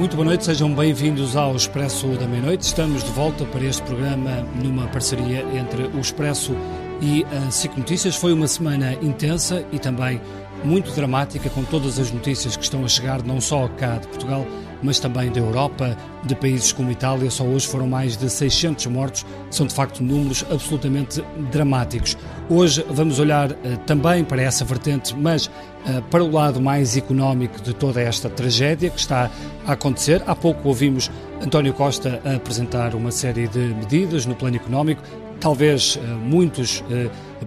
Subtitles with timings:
[0.00, 2.64] Muito boa noite, sejam bem-vindos ao Expresso da Meia-Noite.
[2.64, 6.56] Estamos de volta para este programa numa parceria entre o Expresso
[7.02, 8.16] e a SIC Notícias.
[8.16, 10.18] Foi uma semana intensa e também
[10.64, 14.46] muito dramática, com todas as notícias que estão a chegar, não só cá de Portugal,
[14.82, 17.30] mas também da Europa, de países como Itália.
[17.30, 19.26] Só hoje foram mais de 600 mortos.
[19.50, 22.16] São de facto números absolutamente dramáticos.
[22.48, 27.60] Hoje vamos olhar uh, também para essa vertente, mas uh, para o lado mais económico
[27.60, 29.30] de toda esta tragédia que está
[29.66, 30.22] a acontecer.
[30.26, 31.10] Há pouco ouvimos
[31.42, 35.02] António Costa apresentar uma série de medidas no plano económico.
[35.40, 36.84] Talvez uh, muitos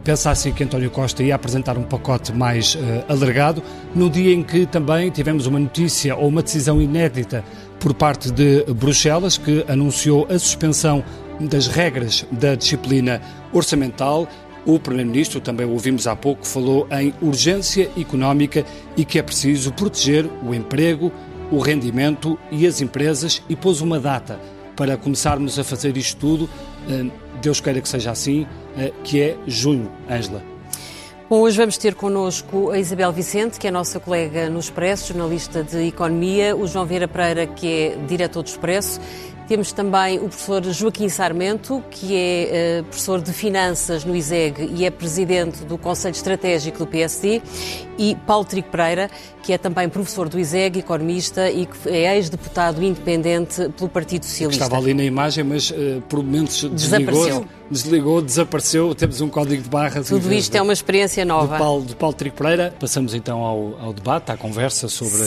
[0.03, 2.75] pensassem que António Costa ia apresentar um pacote mais
[3.07, 3.61] alargado,
[3.93, 7.45] no dia em que também tivemos uma notícia ou uma decisão inédita
[7.79, 11.03] por parte de Bruxelas, que anunciou a suspensão
[11.39, 13.21] das regras da disciplina
[13.51, 14.27] orçamental.
[14.65, 19.71] O Primeiro-Ministro, também o ouvimos há pouco, falou em urgência económica e que é preciso
[19.73, 21.11] proteger o emprego,
[21.51, 24.39] o rendimento e as empresas e pôs uma data
[24.75, 26.49] para começarmos a fazer isto tudo.
[26.89, 27.05] Eh,
[27.41, 30.53] Deus queira que seja assim, eh, que é junho, Ângela.
[31.29, 35.63] Bom, hoje vamos ter connosco a Isabel Vicente, que é nossa colega no Expresso, jornalista
[35.63, 38.99] de Economia, o João Vieira Pereira, que é diretor do Expresso,
[39.47, 44.85] temos também o professor Joaquim Sarmento, que é uh, professor de Finanças no ISEG e
[44.85, 47.41] é presidente do Conselho Estratégico do PSD,
[47.97, 49.09] e Paulo Trigo Pereira,
[49.43, 54.63] que é também professor do ISEG, economista e que é ex-deputado independente pelo Partido Socialista.
[54.63, 57.45] Estava ali na imagem, mas uh, por momentos desligou, desapareceu.
[57.69, 60.07] desligou, desapareceu, temos um código de barras.
[60.07, 61.55] Tudo isto é uma experiência nova.
[61.55, 62.73] Do Paulo, do Paulo Trigo Pereira.
[62.79, 65.23] Passamos então ao, ao debate, à conversa sobre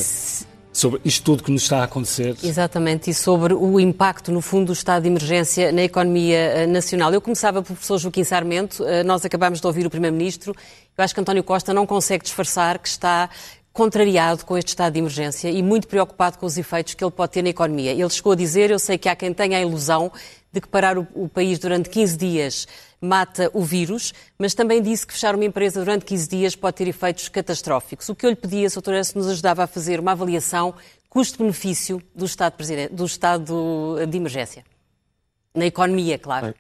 [0.77, 2.37] sobre isto tudo que nos está a acontecer.
[2.43, 7.13] Exatamente, e sobre o impacto, no fundo, do estado de emergência na economia eh, nacional.
[7.15, 10.55] Eu começava pelo professor Joaquim Sarmento, eh, nós acabámos de ouvir o Primeiro-Ministro,
[10.97, 13.31] eu acho que António Costa não consegue disfarçar que está
[13.73, 17.33] contrariado com este estado de emergência e muito preocupado com os efeitos que ele pode
[17.33, 17.93] ter na economia.
[17.93, 20.11] Ele chegou a dizer, eu sei que há quem tenha a ilusão
[20.57, 22.67] de que parar o, o país durante 15 dias
[23.01, 26.89] mata o vírus, mas também disse que fechar uma empresa durante 15 dias pode ter
[26.89, 28.09] efeitos catastróficos.
[28.09, 28.83] O que eu lhe pedia, Sr.
[28.83, 30.75] Doutor, se nos ajudava a fazer uma avaliação
[31.09, 32.57] custo-benefício do estado,
[32.91, 34.65] do estado de emergência.
[35.55, 36.55] Na economia, claro.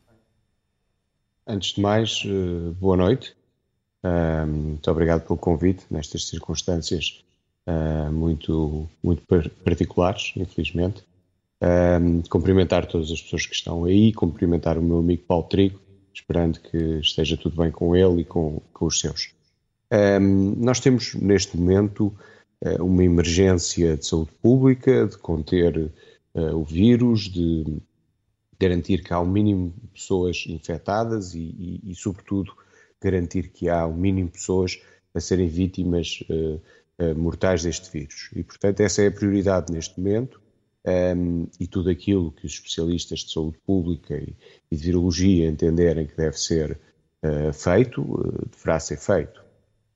[1.46, 3.36] Antes de mais, eh, boa noite.
[4.46, 7.24] Muito obrigado pelo convite nestas circunstâncias
[7.66, 9.22] eh, muito, muito
[9.64, 11.04] particulares, infelizmente.
[12.28, 15.80] Cumprimentar todas as pessoas que estão aí, cumprimentar o meu amigo Paulo Trigo,
[16.12, 19.34] esperando que esteja tudo bem com ele e com, com os seus.
[19.92, 22.12] Um, nós temos neste momento
[22.64, 25.92] uh, uma emergência de saúde pública, de conter
[26.34, 27.80] uh, o vírus, de
[28.58, 32.52] garantir que há o mínimo de pessoas infectadas e, e, e, sobretudo,
[33.00, 34.80] garantir que há o mínimo de pessoas
[35.14, 36.60] a serem vítimas uh,
[37.16, 38.30] mortais deste vírus.
[38.34, 40.40] E, portanto, essa é a prioridade neste momento
[40.86, 44.34] um, e tudo aquilo que os especialistas de saúde pública e,
[44.70, 46.78] e de virologia entenderem que deve ser
[47.22, 49.44] uh, feito, uh, deverá ser feito.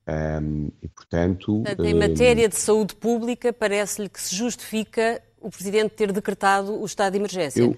[0.09, 6.11] Um, e, portanto, em matéria de saúde pública, parece-lhe que se justifica o Presidente ter
[6.11, 7.63] decretado o estado de emergência?
[7.63, 7.77] Eu,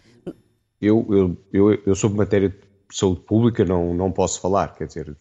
[0.81, 2.57] eu, eu, eu, eu sobre matéria de
[2.91, 5.15] saúde pública não, não posso falar, quer dizer,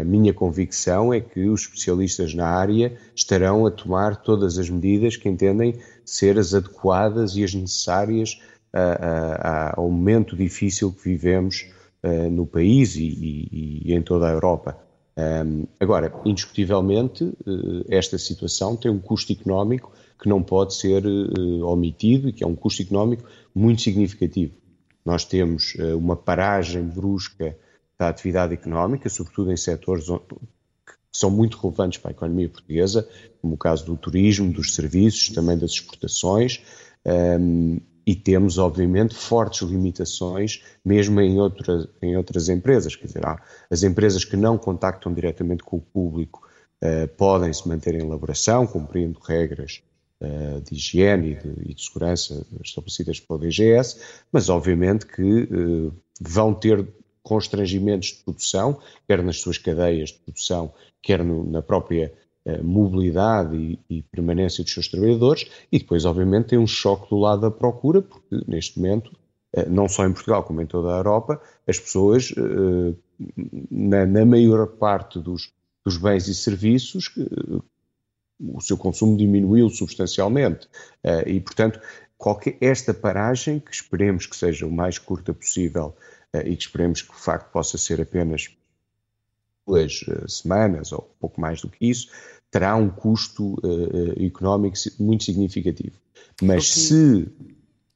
[0.00, 5.16] a minha convicção é que os especialistas na área estarão a tomar todas as medidas
[5.16, 8.40] que entendem ser as adequadas e as necessárias
[9.74, 11.66] ao momento difícil que vivemos
[12.30, 14.76] no país e, e, e em toda a Europa.
[15.78, 17.32] agora, indiscutivelmente,
[17.88, 21.02] esta situação tem um custo económico que não pode ser
[21.64, 23.24] omitido e que é um custo económico
[23.54, 24.54] muito significativo.
[25.04, 27.56] Nós temos uma paragem brusca
[28.02, 33.08] da atividade económica, sobretudo em setores que são muito relevantes para a economia portuguesa,
[33.40, 36.60] como o caso do turismo, dos serviços, também das exportações,
[37.06, 42.96] um, e temos, obviamente, fortes limitações, mesmo em, outra, em outras empresas.
[42.96, 43.22] Quer dizer,
[43.70, 46.42] as empresas que não contactam diretamente com o público
[46.82, 49.80] uh, podem se manter em elaboração, cumprindo regras
[50.20, 54.00] uh, de higiene e de, e de, segurança estabelecidas pela DGS,
[54.32, 56.84] mas, obviamente, que uh, vão ter
[57.22, 62.12] constrangimentos de produção, quer nas suas cadeias de produção, quer no, na própria
[62.46, 67.18] uh, mobilidade e, e, permanência dos seus trabalhadores, e depois, obviamente, tem um choque do
[67.18, 69.12] lado da procura, porque neste momento,
[69.56, 72.96] uh, não só em Portugal como em toda a Europa, as pessoas, uh,
[73.70, 75.52] na, na, maior parte dos,
[75.84, 77.14] dos bens e serviços,
[78.40, 80.68] o seu consumo diminuiu substancialmente.
[81.24, 81.78] e, portanto,
[82.22, 87.02] qualquer, esta paragem, que esperemos que seja o mais curta possível, eh, e que esperemos
[87.02, 88.50] que o facto possa ser apenas
[89.66, 92.08] duas eh, semanas ou pouco mais do que isso,
[92.50, 95.96] terá um custo uh, económico muito significativo.
[96.42, 97.26] Mas se.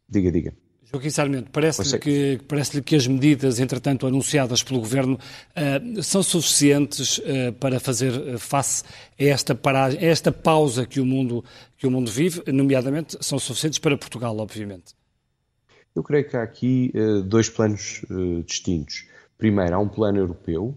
[0.09, 0.55] Diga, diga.
[0.91, 7.19] Joaquim Sarmento, parece-lhe que, parece que as medidas, entretanto, anunciadas pelo Governo uh, são suficientes
[7.19, 8.85] uh, para fazer face
[9.19, 11.45] a esta, paragem, a esta pausa que o, mundo,
[11.77, 14.95] que o mundo vive, nomeadamente, são suficientes para Portugal, obviamente?
[15.97, 18.03] Eu creio que há aqui uh, dois planos
[18.45, 19.09] distintos.
[19.37, 20.75] Primeiro, há um plano europeu,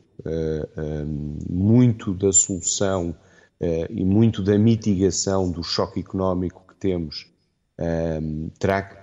[1.50, 3.16] muito da solução
[3.90, 7.32] e muito da mitigação do choque económico que temos
[8.60, 9.00] terá que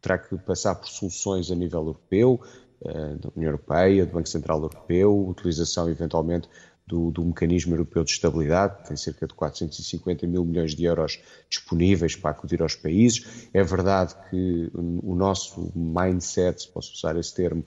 [0.00, 2.40] terá que passar por soluções a nível europeu,
[2.84, 6.48] eh, da União Europeia, do Banco Central Europeu, utilização eventualmente
[6.90, 12.16] do, do, Mecanismo Europeu de Estabilidade, tem cerca de 450 mil milhões de euros disponíveis
[12.16, 13.48] para acudir aos países.
[13.54, 17.64] É verdade que o nosso mindset, se posso usar esse termo,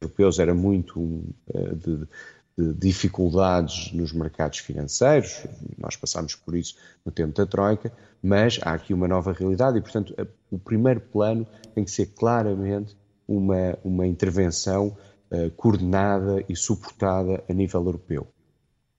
[0.00, 1.24] europeus era muito
[1.54, 2.08] eh, de,
[2.56, 5.46] de dificuldades nos mercados financeiros,
[5.78, 7.92] nós passámos por isso no tempo da Troika,
[8.22, 10.14] mas há aqui uma nova realidade e, portanto,
[10.50, 14.96] o primeiro plano tem que ser claramente uma, uma intervenção
[15.30, 18.28] uh, coordenada e suportada a nível europeu.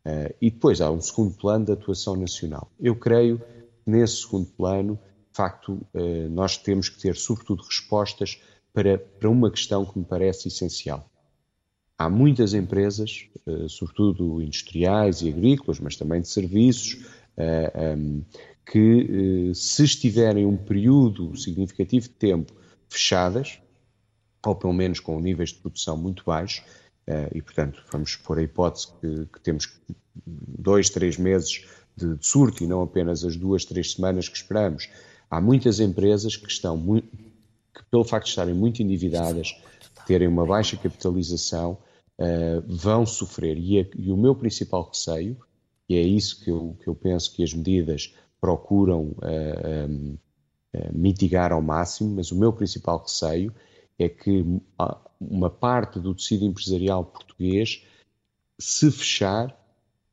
[0.06, 2.72] Uh, e depois há um segundo plano de atuação nacional.
[2.80, 8.42] Eu creio que nesse segundo plano, de facto, uh, nós temos que ter, sobretudo, respostas
[8.74, 11.08] para, para uma questão que me parece essencial.
[11.98, 13.28] Há muitas empresas,
[13.70, 16.98] sobretudo industriais e agrícolas, mas também de serviços,
[17.38, 18.24] um,
[18.66, 22.54] que, eh, se estiverem um período significativo de tempo
[22.88, 23.60] fechadas,
[24.46, 26.64] ou pelo menos com níveis de produção muito baixos,
[27.08, 29.80] eh, e portanto vamos pôr a hipótese que, que temos
[30.16, 31.66] dois, três meses
[31.96, 34.90] de, de, surto e não apenas as duas, três semanas que esperamos.
[35.30, 37.08] Há muitas empresas que estão muito,
[37.74, 39.56] que pelo facto de estarem muito endividadas,
[40.06, 41.78] terem uma baixa capitalização,
[42.20, 43.58] uh, vão sofrer.
[43.58, 45.38] E, a, e, o meu principal receio,
[45.88, 50.18] e é isso que eu, que eu penso que as medidas procuram uh,
[50.74, 53.54] uh, mitigar ao máximo, mas o meu principal receio
[54.04, 54.46] é que
[55.20, 57.86] uma parte do tecido empresarial português
[58.60, 59.58] se fechar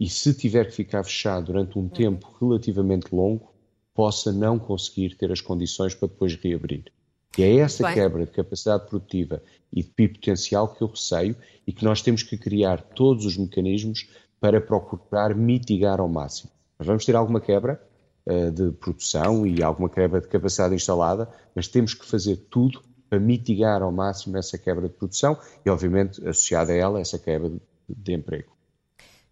[0.01, 3.53] e se tiver que ficar fechado durante um tempo relativamente longo,
[3.93, 6.85] possa não conseguir ter as condições para depois reabrir.
[7.37, 7.95] E é essa Bem.
[7.95, 9.43] quebra de capacidade produtiva
[9.73, 11.37] e de PIB potencial que eu receio
[11.67, 14.09] e que nós temos que criar todos os mecanismos
[14.41, 16.51] para procurar mitigar ao máximo.
[16.79, 17.83] Nós vamos ter alguma quebra,
[18.25, 23.19] eh, de produção e alguma quebra de capacidade instalada, mas temos que fazer tudo para
[23.19, 27.51] mitigar ao máximo essa quebra de produção e, obviamente, associada a ela, essa quebra
[27.89, 28.59] de emprego.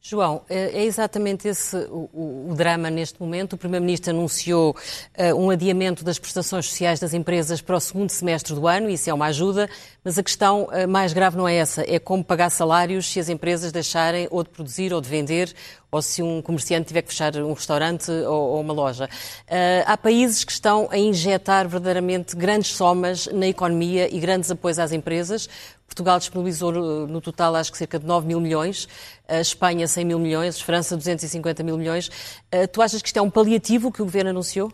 [0.09, 3.55] João, é, é exatamente esse o, o, drama neste momento.
[3.55, 8.55] O Primeiro-Ministro anunciou uh, um adiamento das prestações sociais das empresas para o segundo semestre
[8.55, 9.69] do ano, isso é uma ajuda,
[10.05, 13.29] mas a questão uh, mais grave não é essa, é como pagar salários se as
[13.29, 15.53] empresas deixarem ou de produzir ou de vender
[15.97, 19.07] ou se um comerciante tiver que fechar um restaurante ou, ou uma loja.
[19.47, 24.79] Uh, há países que estão a injetar verdadeiramente grandes somas na economia e grandes apoios
[24.79, 25.49] às empresas.
[25.87, 28.87] Portugal disponibilizou no, no total acho que cerca de 9 mil milhões,
[29.27, 32.09] a Espanha 100 mil milhões, França 250 mil milhões.
[32.53, 34.73] Uh, tu achas que isto é um paliativo que o Governo anunciou?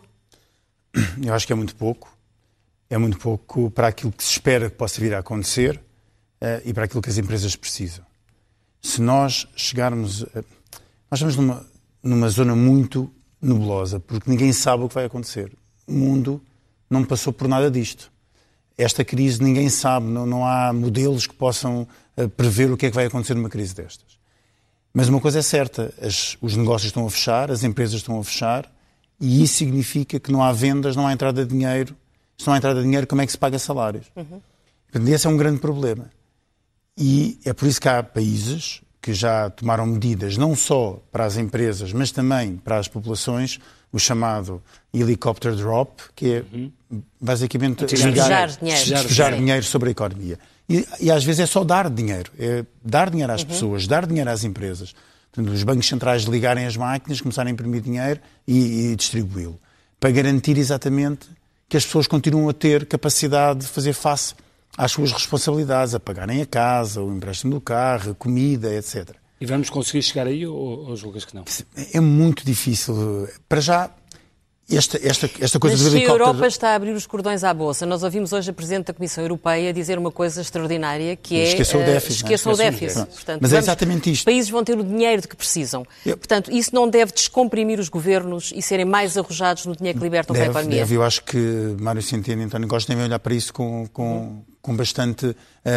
[1.23, 2.15] Eu acho que é muito pouco.
[2.89, 5.77] É muito pouco para aquilo que se espera que possa vir a acontecer
[6.41, 8.05] uh, e para aquilo que as empresas precisam.
[8.81, 10.23] Se nós chegarmos.
[10.35, 10.62] A
[11.13, 11.65] nós estamos numa,
[12.01, 13.07] numa zona muito
[13.39, 15.51] nebulosa, porque ninguém sabe o que vai acontecer.
[15.85, 16.41] O mundo
[16.89, 18.11] não passou por nada disto.
[18.75, 22.89] Esta crise ninguém sabe, não, não há modelos que possam uh, prever o que é
[22.89, 24.17] que vai acontecer numa crise destas.
[24.91, 28.23] Mas uma coisa é certa, as, os negócios estão a fechar, as empresas estão a
[28.23, 28.71] fechar,
[29.19, 31.95] e isso significa que não há vendas, não há entrada de dinheiro.
[32.39, 34.07] Se não há entrada de dinheiro, como é que se paga salários?
[34.15, 34.41] Uhum.
[35.13, 36.09] esse é um grande problema.
[36.97, 41.35] E é por isso que há países que já tomaram medidas não só para as
[41.35, 43.59] empresas, mas também para as populações,
[43.91, 46.71] o chamado helicopter drop, que é uhum.
[47.19, 49.35] basicamente despejar dinheiro.
[49.35, 50.39] Dinheiro sobre a economia.
[50.69, 53.47] E, e, às vezes é só dar dinheiro, é dar dinheiro às uhum.
[53.47, 54.95] pessoas, dar dinheiro às empresas.
[55.33, 59.59] Portanto, os bancos centrais ligarem as máquinas, começarem a imprimir dinheiro e, e distribuí-lo.
[59.99, 61.27] Para garantir exatamente
[61.67, 64.33] que as pessoas continuam a ter capacidade de fazer face
[64.77, 69.11] às suas responsabilidades, a pagarem a casa, o empréstimo do carro, a comida, etc.
[69.39, 71.43] E vamos conseguir chegar aí ou, ou julgas que não?
[71.93, 73.27] É muito difícil.
[73.47, 73.91] Para já,
[74.69, 76.23] esta, esta, esta coisa Mas do helicóptero...
[76.23, 77.85] a Europa está a abrir os cordões à Bolsa.
[77.85, 81.43] Nós ouvimos hoje a Presidente da Comissão Europeia dizer uma coisa extraordinária, que é...
[81.49, 82.23] Esqueçam o déficit.
[82.23, 83.05] Esqueçam o déficit.
[83.05, 84.21] Portanto, Mas é exatamente isto.
[84.21, 85.85] Os países vão ter o dinheiro de que precisam.
[86.05, 86.17] Eu...
[86.17, 90.33] Portanto, isso não deve descomprimir os governos e serem mais arrojados no dinheiro que libertam
[90.33, 90.79] deve, para a economia?
[90.79, 90.95] Deve.
[90.95, 94.75] Eu acho que Mário Centeno e António Costa devem olhar para isso com, com, com
[94.75, 95.35] bastante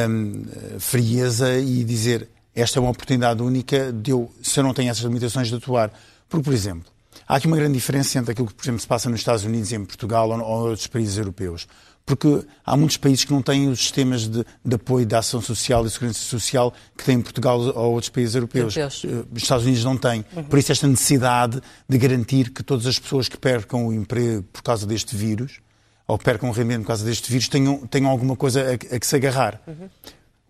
[0.09, 0.45] um,
[0.78, 5.02] frieza e dizer esta é uma oportunidade única de eu, se eu não tenho essas
[5.02, 5.93] limitações, de atuar.
[6.26, 6.90] Porque, por exemplo,
[7.28, 9.73] há aqui uma grande diferença entre aquilo que, por exemplo, se passa nos Estados Unidos
[9.73, 11.66] e em Portugal ou, ou outros países europeus.
[12.07, 15.85] Porque há muitos países que não têm os sistemas de, de apoio da ação social
[15.85, 18.76] e segurança social que têm Portugal ou outros países europeus.
[18.76, 19.05] europeus.
[19.05, 20.25] Eh, os Estados Unidos não têm.
[20.35, 20.45] Uhum.
[20.45, 24.62] Por isso, esta necessidade de garantir que todas as pessoas que percam o emprego por
[24.62, 25.61] causa deste vírus
[26.06, 29.06] ou percam o rendimento por causa deste vírus tenham, tenham alguma coisa a, a que
[29.06, 29.60] se agarrar.
[29.66, 29.88] Uhum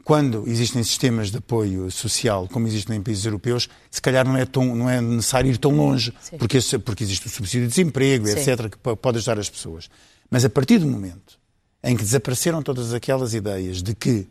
[0.06, 4.46] quando existem sistemas de apoio social, como existem em países europeus, se calhar não é,
[4.46, 8.34] tão, não é necessário ir tão longe, porque, porque existe o subsídio de desemprego, Sim.
[8.34, 9.90] etc., que pode ajudar as pessoas.
[10.30, 11.36] Mas a partir do momento
[11.82, 14.28] em que desapareceram todas aquelas ideias de que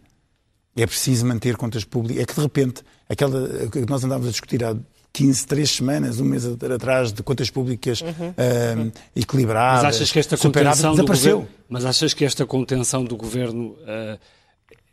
[0.78, 4.64] é preciso manter contas públicas, é que de repente, aquela que nós andávamos a discutir
[4.64, 4.74] há
[5.16, 8.30] 15, 3 semanas, um mês atrás, de contas públicas uhum.
[8.30, 11.38] uh, equilibradas, mas achas que esta contenção desapareceu.
[11.38, 14.20] Governo, mas achas que esta contenção do governo uh,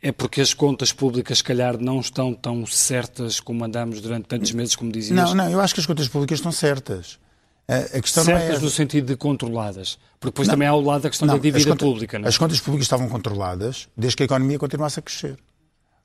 [0.01, 4.53] é porque as contas públicas, se calhar, não estão tão certas como andamos durante tantos
[4.53, 5.13] meses, como dizias?
[5.13, 7.19] Não, não, eu acho que as contas públicas estão certas.
[7.67, 8.61] A questão certas é...
[8.61, 9.97] no sentido de controladas.
[10.21, 12.17] Porque depois não, também há ao lado a questão não, da dívida contas, pública.
[12.17, 12.25] Não?
[12.25, 12.29] É?
[12.29, 15.37] As contas públicas estavam controladas desde que a economia continuasse a crescer.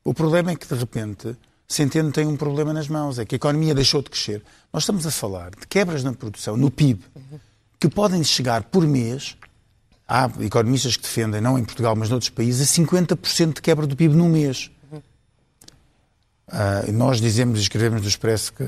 [0.04, 1.36] O problema é que, de repente,
[1.68, 3.18] Centeno tem um problema nas mãos.
[3.18, 4.42] É que a economia deixou de crescer.
[4.72, 7.04] Nós estamos a falar de quebras na produção, no PIB,
[7.78, 9.36] que podem chegar por mês
[10.08, 13.94] há economistas que defendem, não em Portugal, mas noutros países, a 50% de quebra do
[13.94, 14.70] PIB num mês.
[16.48, 18.64] Uh, nós dizemos e escrevemos do Expresso que,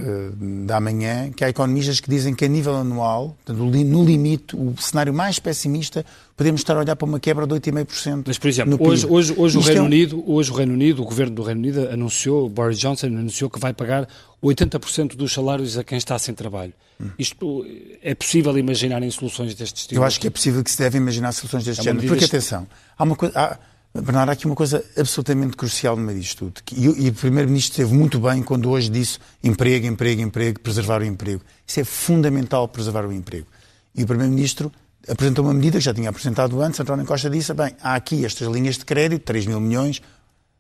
[0.67, 5.15] da manhã que há economistas que dizem que a nível anual, no limite, o cenário
[5.15, 6.05] mais pessimista,
[6.37, 8.25] podemos estar a olhar para uma quebra de 8,5%.
[8.27, 9.87] Mas, por exemplo, hoje, hoje, hoje, o Reino é um...
[9.87, 13.59] Unido, hoje o Reino Unido, o governo do Reino Unido anunciou, Boris Johnson anunciou que
[13.59, 14.07] vai pagar
[14.43, 16.75] 80% dos salários a quem está sem trabalho.
[17.01, 17.09] Hum.
[17.19, 17.65] Isto
[18.03, 19.99] é possível imaginar em soluções deste tipo?
[19.99, 22.07] Eu acho que é possível que se deve imaginar soluções deste é género.
[22.07, 22.67] Porque, atenção,
[22.99, 23.39] há uma coisa...
[23.39, 23.59] Há
[23.93, 26.63] Bernardo, há aqui uma coisa absolutamente crucial no meio disto tudo.
[26.77, 31.05] E, e o Primeiro-Ministro esteve muito bem quando hoje disse emprego, emprego, emprego, preservar o
[31.05, 31.43] emprego.
[31.67, 33.49] Isso é fundamental, preservar o emprego.
[33.95, 34.71] E o Primeiro-Ministro
[35.09, 36.79] apresentou uma medida que já tinha apresentado antes.
[36.79, 40.01] António Costa disse, bem, há aqui estas linhas de crédito, 3 mil milhões,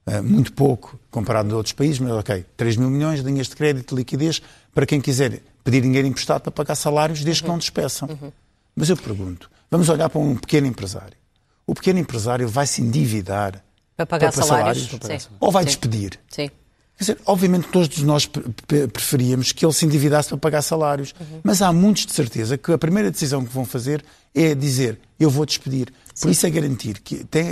[0.07, 3.55] eh, muito pouco comparado a outros países, mas ok, 3 mil milhões de linhas de
[3.55, 4.43] crédito, de liquidez,
[4.75, 7.47] para quem quiser pedir dinheiro emprestado para pagar salários, desde uhum.
[7.47, 8.09] que não despeçam.
[8.09, 8.33] Uhum.
[8.75, 11.20] Mas eu pergunto, vamos olhar para um pequeno empresário
[11.71, 13.63] o pequeno empresário vai se endividar
[13.97, 15.67] para pagar para salários, salários ou vai Sim.
[15.69, 16.19] despedir?
[16.29, 16.49] Sim.
[16.99, 18.29] Quer dizer, obviamente todos nós
[18.93, 21.41] preferíamos que ele se endividasse para pagar salários, uhum.
[21.45, 25.31] mas há muitos de certeza que a primeira decisão que vão fazer é dizer eu
[25.31, 25.93] vou despedir.
[26.13, 26.23] Sim.
[26.23, 27.47] Por isso é garantir que tem,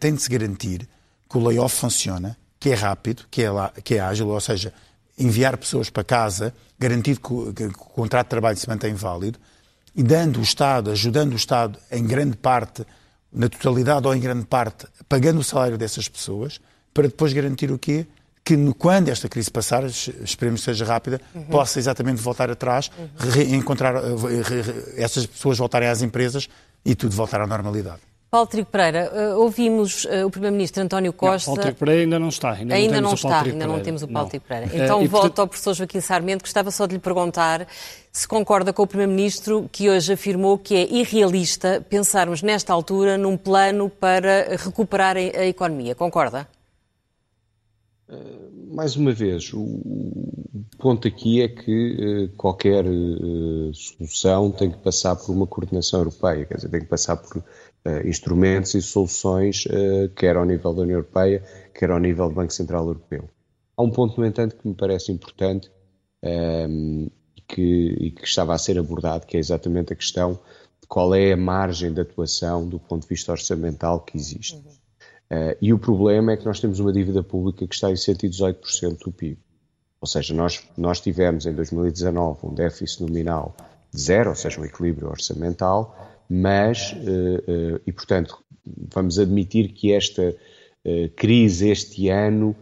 [0.00, 0.88] tem de se garantir
[1.28, 4.72] que o layoff funciona, que é rápido, que é, lá, que é ágil, ou seja,
[5.18, 9.38] enviar pessoas para casa, garantir que o, que o contrato de trabalho se mantém válido
[9.94, 12.86] e dando o Estado, ajudando o Estado em grande parte
[13.32, 16.60] na totalidade ou em grande parte, pagando o salário dessas pessoas,
[16.92, 18.06] para depois garantir o quê?
[18.44, 21.44] Que quando esta crise passar, esperemos que seja rápida, uhum.
[21.44, 23.54] possa exatamente voltar atrás, uhum.
[23.54, 23.94] encontrar
[24.96, 26.48] essas pessoas voltarem às empresas
[26.84, 28.07] e tudo voltar à normalidade.
[28.30, 31.50] Paulo Trigo Pereira, uh, ouvimos uh, o Primeiro-Ministro António Costa.
[31.50, 32.52] Não, Paulo Trigo Pereira ainda não está.
[32.52, 34.84] Ainda, ainda não, está, ainda não temos o Paulo Trigo Pereira.
[34.84, 35.38] Então uh, volto portanto...
[35.38, 37.66] ao professor Joaquim Sarmento, gostava só de lhe perguntar
[38.12, 43.36] se concorda com o Primeiro-Ministro que hoje afirmou que é irrealista pensarmos nesta altura num
[43.36, 45.94] plano para recuperar a, a economia.
[45.94, 46.46] Concorda?
[48.70, 49.80] Mais uma vez, o
[50.78, 52.84] ponto aqui é que qualquer
[53.72, 57.44] solução tem que passar por uma coordenação europeia, quer dizer, tem que passar por
[58.04, 61.42] instrumentos e soluções, uh, quer ao nível da União Europeia,
[61.74, 63.28] quer ao nível do Banco Central Europeu.
[63.76, 65.70] Há um ponto, no entanto, que me parece importante
[66.22, 67.08] um, ehm,
[67.46, 70.32] que, e que estava a ser abordado, que é exatamente a questão
[70.80, 74.56] de qual é a margem de atuação do ponto de vista orçamental que existe.
[74.56, 74.62] Uhum.
[75.30, 78.98] Uh, e o problema é que nós temos uma dívida pública que está em 118%
[78.98, 79.38] do PIB.
[80.00, 83.54] Ou seja, nós, nós tivemos em 2019 um déficit nominal
[83.92, 89.92] de zero, ou seja, um equilíbrio orçamental, mas, uh, uh, e portanto, vamos admitir que
[89.92, 92.54] esta uh, crise este ano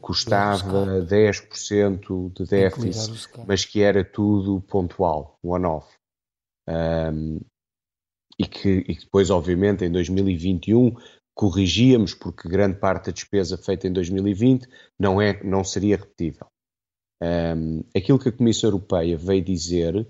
[0.00, 5.86] custava 10% de déficit, mas que era tudo pontual, one-off.
[6.66, 7.40] Um,
[8.38, 10.94] e, que, e que depois, obviamente, em 2021
[11.34, 14.66] corrigíamos, porque grande parte da despesa feita em 2020
[14.98, 16.46] não, é, não seria repetível.
[17.22, 20.06] Um, aquilo que a Comissão Europeia veio dizer uh,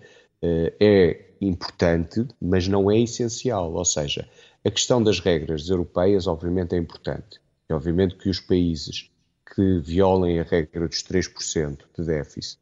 [0.81, 3.73] é importante, mas não é essencial.
[3.73, 4.29] Ou seja,
[4.65, 7.41] a questão das regras europeias, obviamente, é importante.
[7.69, 9.11] É obviamente que os países
[9.55, 12.59] que violem a regra dos 3% de déficit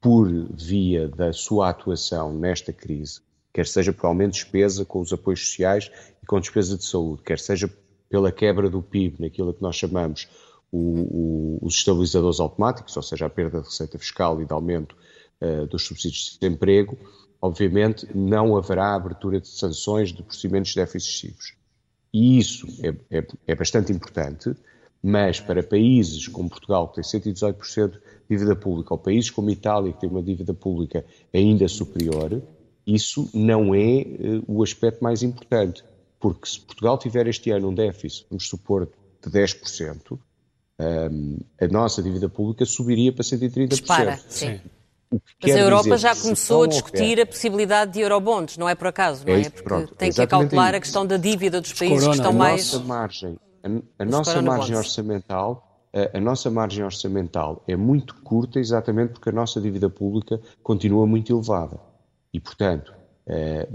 [0.00, 3.20] por via da sua atuação nesta crise,
[3.52, 5.90] quer seja por aumento de despesa com os apoios sociais
[6.22, 7.70] e com despesa de saúde, quer seja
[8.10, 10.28] pela quebra do PIB, naquilo que nós chamamos
[10.70, 14.94] o, o, os estabilizadores automáticos, ou seja, a perda de receita fiscal e de aumento
[15.40, 16.98] uh, dos subsídios de desemprego,
[17.44, 21.54] obviamente não haverá abertura de sanções de procedimentos de déficit excessivos.
[22.10, 24.54] E isso é, é, é, bastante importante,
[25.02, 29.92] mas para países como Portugal, que tem 118% de dívida pública, ou países como Itália,
[29.92, 32.40] que tem uma dívida pública ainda superior,
[32.86, 35.84] isso não é uh, o aspecto mais importante.
[36.18, 38.88] Porque se Portugal tiver este ano um déficit, vamos supor,
[39.22, 40.18] de 10%,
[40.80, 43.68] um, a nossa dívida pública subiria para 130%.
[43.68, 44.58] Dispara, sim.
[45.42, 49.24] Mas a Europa já começou a discutir a possibilidade de eurobonds, não é por acaso,
[49.26, 49.42] não é?
[49.42, 52.30] é Porque pronto, tem que acalcular a questão da dívida dos países Corona, que estão
[52.30, 52.72] a mais...
[52.72, 55.74] Nossa margem, a, a nossa margem orçamental,
[56.12, 61.32] a, nossa margem orçamental é muito curta exatamente porque a nossa dívida pública continua muito
[61.32, 61.78] elevada.
[62.32, 62.92] E, portanto,
[63.26, 63.68] é,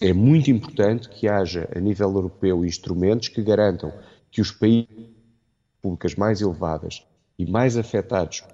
[0.00, 3.92] é muito importante que haja a nível europeu instrumentos que garantam
[4.30, 4.88] que os países
[5.80, 7.04] públicas mais elevadas
[7.38, 8.44] e mais afetados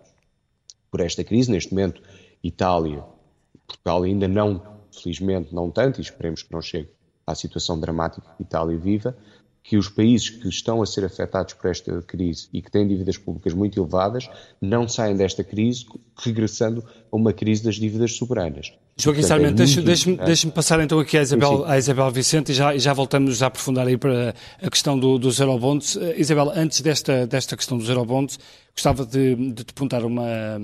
[0.95, 2.01] por esta crise, neste momento
[2.41, 3.05] Itália,
[3.67, 6.89] Portugal ainda não, felizmente não tanto, e esperemos que não chegue
[7.27, 9.17] à situação dramática que Itália viva,
[9.64, 13.16] que os países que estão a ser afetados por esta crise e que têm dívidas
[13.16, 14.28] públicas muito elevadas
[14.61, 15.87] não saem desta crise
[16.18, 18.75] regressando a uma crise das dívidas soberanas.
[18.99, 22.76] Joaquim Sarmento, é deixe-me deixe passar então aqui à Isabel, à Isabel Vicente e já,
[22.76, 25.97] já voltamos a aprofundar aí para a questão do, dos eurobonds.
[25.97, 28.38] Uh, Isabel, antes desta, desta questão dos eurobonds,
[28.75, 30.61] gostava de, de te perguntar uma,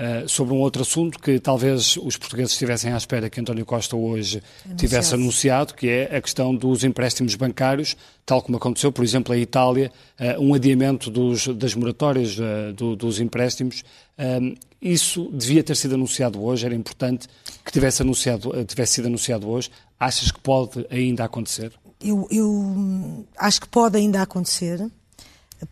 [0.00, 3.96] Uh, sobre um outro assunto que talvez os portugueses estivessem à espera que António Costa
[3.96, 4.76] hoje anunciado.
[4.76, 9.40] tivesse anunciado, que é a questão dos empréstimos bancários, tal como aconteceu, por exemplo, em
[9.40, 9.90] Itália,
[10.20, 13.82] uh, um adiamento dos, das moratórias uh, do, dos empréstimos.
[14.80, 17.26] isso devia ter sido anunciado hoje, era importante
[17.64, 19.68] que tivesse, anunciado, tivesse sido anunciado hoje.
[19.98, 21.72] Achas que pode ainda acontecer?
[22.00, 24.88] Eu, eu acho que pode ainda acontecer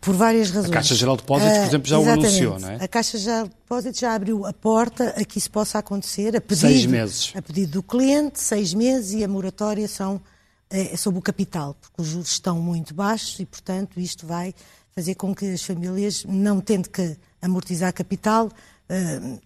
[0.01, 0.71] por várias razões.
[0.71, 2.75] A Caixa Geral de Depósitos, por ah, exemplo, já o anunciou, não é?
[2.75, 6.41] A Caixa Geral de Depósitos já abriu a porta a que isso possa acontecer, a
[6.41, 7.33] pedido, seis meses.
[7.35, 10.21] a pedido do cliente, seis meses, e a moratória são
[10.69, 14.53] é, sobre o capital, porque os juros estão muito baixos e, portanto, isto vai
[14.93, 18.49] fazer com que as famílias, não tendo que amortizar capital,
[18.89, 18.93] Uh,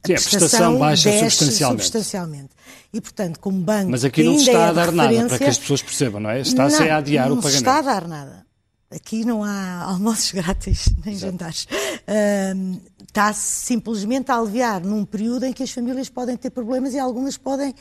[0.03, 1.83] a, Sim, a prestação baixa substancialmente.
[1.83, 2.49] substancialmente.
[2.93, 3.89] E, portanto, como banco.
[3.89, 6.29] Mas aqui não se está é a dar nada, para que as pessoas percebam, não
[6.29, 6.41] é?
[6.41, 7.43] Está-se a adiar o pagamento.
[7.45, 8.45] Não se está a dar nada.
[8.91, 11.31] Aqui não há almoços grátis, nem Exato.
[11.31, 11.63] jantares.
[11.65, 16.99] Uh, está simplesmente a aliviar num período em que as famílias podem ter problemas e
[16.99, 17.73] algumas podem,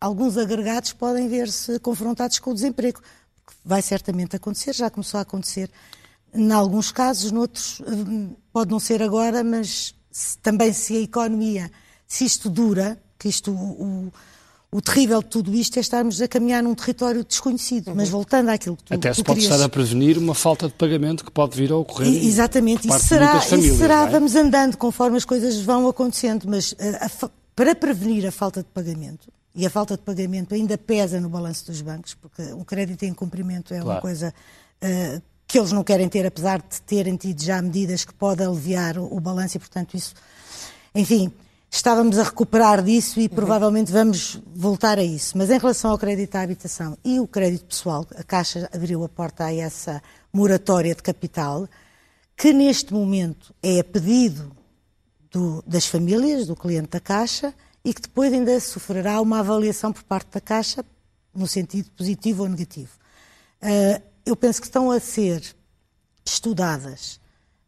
[0.00, 3.00] alguns agregados podem ver-se confrontados com o desemprego.
[3.64, 5.70] Vai certamente acontecer, já começou a acontecer
[6.34, 7.80] em alguns casos, noutros
[8.52, 9.94] pode não ser agora, mas
[10.42, 11.70] também se a economia,
[12.06, 14.12] se isto dura, que isto o, o
[14.80, 17.88] terrível de tudo isto é estarmos a caminhar num território desconhecido.
[17.88, 17.94] Uhum.
[17.94, 19.54] Mas voltando àquilo que tu Até se pode querias...
[19.54, 22.08] estar a prevenir uma falta de pagamento que pode vir a ocorrer.
[22.08, 24.10] E, exatamente, isso será, famílias, será é?
[24.10, 28.68] vamos andando conforme as coisas vão acontecendo, mas uh, a, para prevenir a falta de
[28.68, 33.04] pagamento, e a falta de pagamento ainda pesa no balanço dos bancos, porque o crédito
[33.04, 33.90] em cumprimento é claro.
[33.90, 34.34] uma coisa
[34.82, 38.98] uh, que eles não querem ter, apesar de terem tido já medidas que podem aliviar
[38.98, 40.14] o, o balanço e, portanto, isso.
[40.92, 41.32] Enfim,
[41.74, 45.36] estávamos a recuperar disso e provavelmente vamos voltar a isso.
[45.36, 49.08] Mas em relação ao crédito à habitação e o crédito pessoal, a Caixa abriu a
[49.08, 50.00] porta a essa
[50.32, 51.68] moratória de capital,
[52.36, 54.56] que neste momento é a pedido
[55.32, 57.52] do, das famílias, do cliente da Caixa,
[57.84, 60.84] e que depois ainda sofrerá uma avaliação por parte da Caixa,
[61.34, 62.92] no sentido positivo ou negativo.
[63.60, 65.42] Uh, eu penso que estão a ser
[66.24, 67.20] estudadas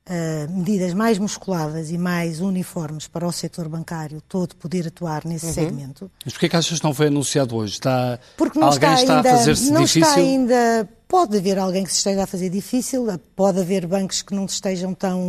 [0.08, 5.46] uh, medidas mais musculadas e mais uniformes para o setor bancário todo poder atuar nesse
[5.46, 5.52] uhum.
[5.52, 6.10] segmento.
[6.24, 7.74] Mas porquê que achas que não foi anunciado hoje?
[7.74, 8.18] Está...
[8.36, 10.02] Porque não alguém está, ainda, a fazer-se difícil?
[10.02, 10.88] Está ainda...
[11.08, 14.92] Pode haver alguém que se esteja a fazer difícil, pode haver bancos que não estejam
[14.92, 15.20] tão...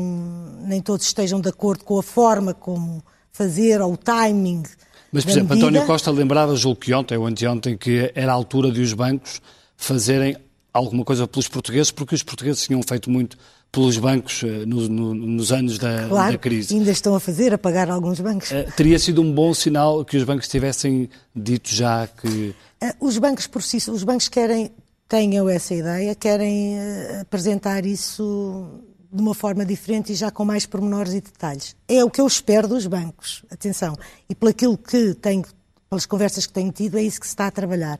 [0.65, 4.63] nem todos estejam de acordo com a forma como fazer ou o timing
[5.11, 5.67] mas, por exemplo, medida.
[5.67, 9.41] António Costa lembrava, julgo que ontem ou anteontem, que era a altura de os bancos
[9.75, 10.35] fazerem
[10.73, 13.37] alguma coisa pelos portugueses, porque os portugueses tinham feito muito
[13.71, 16.73] pelos bancos eh, no, no, nos anos da, claro, da, crise.
[16.73, 18.51] ainda estão a fazer, a pagar alguns bancos.
[18.51, 22.55] Uh, teria sido um bom sinal que os bancos tivessem dito já que...
[22.81, 24.71] Uh, os bancos por si, os bancos querem,
[25.07, 26.77] tenham essa ideia, querem
[27.21, 31.75] apresentar isso de uma forma diferente e já com mais pormenores e detalhes.
[31.87, 33.95] É o que eu espero dos bancos, atenção.
[34.29, 35.43] E pelo que tenho,
[35.89, 37.99] pelas conversas que tenho tido, é isso que se está a trabalhar.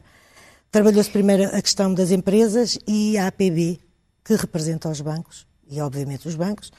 [0.70, 3.80] Trabalhou-se primeiro a questão das empresas e a APB,
[4.24, 6.72] que representa os bancos, e obviamente os bancos,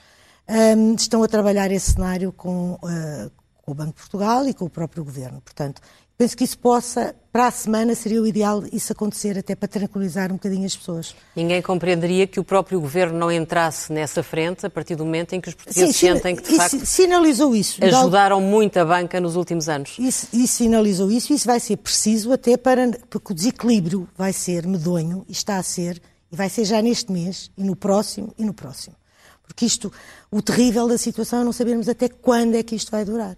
[0.48, 3.30] um, estão a trabalhar esse cenário com, uh,
[3.62, 5.40] com, o Banco de Portugal e com o próprio Governo.
[5.42, 5.82] Portanto,
[6.18, 10.32] penso que isso possa, para a semana, seria o ideal isso acontecer, até para tranquilizar
[10.32, 11.14] um bocadinho as pessoas.
[11.36, 15.40] Ninguém compreenderia que o próprio governo não entrasse nessa frente a partir do momento em
[15.40, 17.82] que os portugueses Sim, sentem que, de facto, sinalizou isso.
[17.84, 19.94] ajudaram muito a banca nos últimos anos.
[19.98, 24.32] Isso, isso sinalizou isso, e isso vai ser preciso até para, porque o desequilíbrio vai
[24.32, 28.32] ser medonho, e está a ser, e vai ser já neste mês, e no próximo,
[28.38, 28.96] e no próximo.
[29.42, 29.92] Porque isto,
[30.30, 33.36] o terrível da situação é não sabermos até quando é que isto vai durar.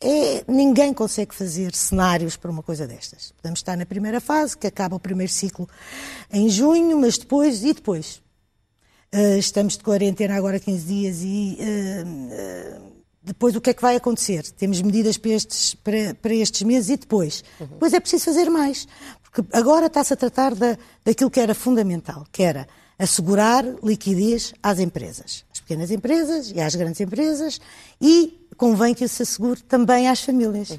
[0.00, 3.32] É, ninguém consegue fazer cenários para uma coisa destas.
[3.36, 5.68] Podemos estar na primeira fase, que acaba o primeiro ciclo
[6.32, 8.20] em junho, mas depois, e depois?
[9.14, 13.82] Uh, estamos de quarentena agora 15 dias e uh, uh, depois o que é que
[13.82, 14.42] vai acontecer?
[14.52, 17.44] Temos medidas para estes, para, para estes meses e depois?
[17.60, 17.66] Uhum.
[17.68, 18.88] Depois é preciso fazer mais.
[19.32, 22.68] Porque agora está-se a tratar da, daquilo que era fundamental, que era
[22.98, 27.60] assegurar liquidez às empresas, às pequenas empresas e às grandes empresas,
[28.00, 30.70] e convém que se assegure também às famílias.
[30.70, 30.78] Uhum.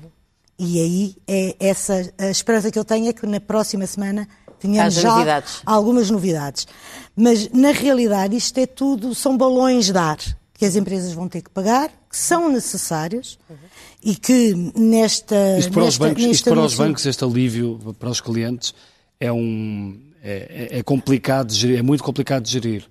[0.59, 4.27] E aí é essa a esperança que eu tenho é que na próxima semana
[4.59, 5.61] tenhamos já novidades.
[5.65, 6.67] algumas novidades.
[7.15, 10.19] Mas na realidade isto é tudo, são balões de ar
[10.53, 13.55] que as empresas vão ter que pagar, que são necessários uhum.
[14.03, 15.57] e que nesta.
[15.57, 18.75] Isto para, nesta, os, bancos, isto para os bancos, este alívio para os clientes
[19.19, 22.85] é um, é, é, é, complicado de gerir, é muito complicado de gerir.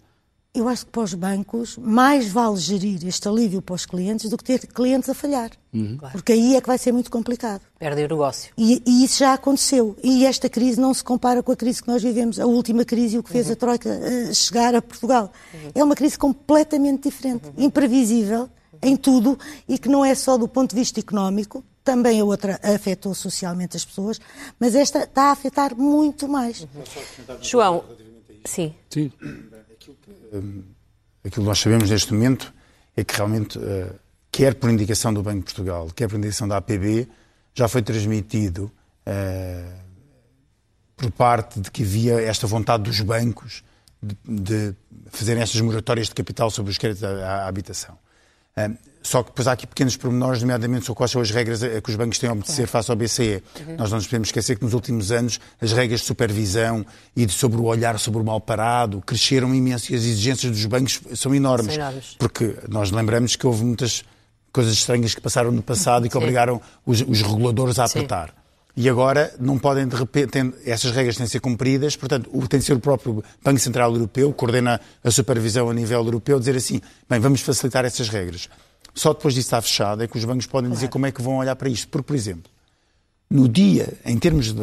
[0.53, 4.37] Eu acho que para os bancos mais vale gerir este alívio para os clientes do
[4.37, 5.53] que ter clientes a falhar.
[5.73, 5.97] Uhum.
[6.11, 7.63] Porque aí é que vai ser muito complicado.
[7.79, 8.53] Perdem o negócio.
[8.59, 9.97] E, e, isso já aconteceu.
[10.03, 13.17] E esta crise não se compara com a crise que nós vivemos, a última crise
[13.17, 13.53] e o que fez uhum.
[13.53, 15.33] a Troika uh, chegar a Portugal.
[15.55, 15.71] Uhum.
[15.77, 17.65] É uma crise completamente diferente, uhum.
[17.65, 18.51] imprevisível
[18.83, 22.61] em tudo e que não é só do ponto de vista económico, também a outra
[22.63, 24.21] afetou socialmente as pessoas,
[24.59, 26.67] mas esta está a afetar muito mais.
[27.41, 27.85] João,
[28.45, 28.75] sim.
[28.91, 29.13] Sim.
[29.73, 30.63] Aquilo que, um,
[31.25, 32.53] aquilo que nós sabemos neste momento
[32.97, 33.95] é que realmente, uh,
[34.31, 37.09] quer por indicação do Banco de Portugal, quer por indicação da APB,
[37.55, 38.71] já foi transmitido
[39.07, 39.83] uh,
[40.97, 43.65] por parte de que havia esta vontade dos bancos
[44.03, 44.75] de, de
[45.11, 47.99] fazerem estas moratórias de capital sobre os créditos à, à habitação.
[49.03, 51.97] Só que depois há aqui pequenos pormenores, nomeadamente sobre quais são as regras que os
[51.97, 53.43] bancos têm a obedecer face ao BCE.
[53.67, 53.77] Uhum.
[53.77, 56.87] Nós não nos podemos esquecer que nos últimos anos as regras de supervisão
[57.17, 60.65] e de sobre o olhar sobre o mal parado cresceram imenso e as exigências dos
[60.67, 61.75] bancos são enormes.
[62.17, 64.05] Porque nós lembramos que houve muitas
[64.53, 66.19] coisas estranhas que passaram no passado e que Sim.
[66.19, 68.29] obrigaram os, os, reguladores a apertar.
[68.29, 68.42] Sim.
[68.75, 72.65] E agora não podem, de repente, essas regras têm de ser cumpridas, portanto, tem de
[72.65, 76.81] ser o próprio Banco Central Europeu, que coordena a supervisão a nível europeu, dizer assim,
[77.09, 78.49] bem, vamos facilitar essas regras.
[78.95, 80.75] Só depois disso estar fechado é que os bancos podem claro.
[80.75, 81.89] dizer como é que vão olhar para isto.
[81.89, 82.51] Porque, por exemplo,
[83.31, 84.63] no dia, em termos de,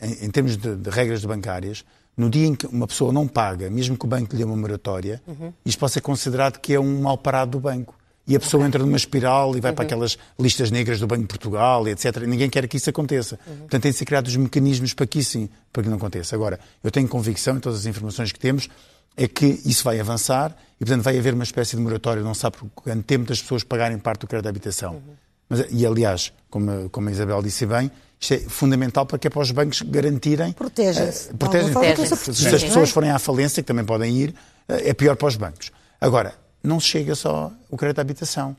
[0.00, 1.84] em, em termos de, de, regras bancárias,
[2.16, 4.56] no dia em que uma pessoa não paga, mesmo que o banco lhe dê uma
[4.56, 5.52] moratória, uhum.
[5.64, 7.94] isto pode ser considerado que é um mal parado do banco.
[8.26, 8.68] E a pessoa okay.
[8.68, 9.76] entra numa espiral e vai uhum.
[9.76, 12.16] para aquelas listas negras do Banco de Portugal, etc.
[12.16, 13.38] E ninguém quer que isso aconteça.
[13.46, 13.56] Uhum.
[13.58, 16.34] Portanto, têm de ser criados os mecanismos para que isso sim, para que não aconteça.
[16.34, 18.68] Agora, eu tenho convicção, em todas as informações que temos,
[19.16, 22.58] é que isso vai avançar e, portanto, vai haver uma espécie de moratório, não sabe
[22.58, 24.94] por quanto tempo das pessoas pagarem parte do crédito de habitação.
[24.94, 25.14] Uhum.
[25.48, 29.30] Mas, e, aliás, como, como a Isabel disse bem, isto é fundamental para que é
[29.30, 30.52] para os bancos garantirem.
[30.52, 31.30] Protegem-se.
[31.30, 32.34] Uh, protegem -se.
[32.34, 34.34] Se as pessoas forem à falência, que também podem ir, uh,
[34.68, 35.70] é pior para os bancos.
[36.00, 38.56] Agora, não chega só o crédito de habitação.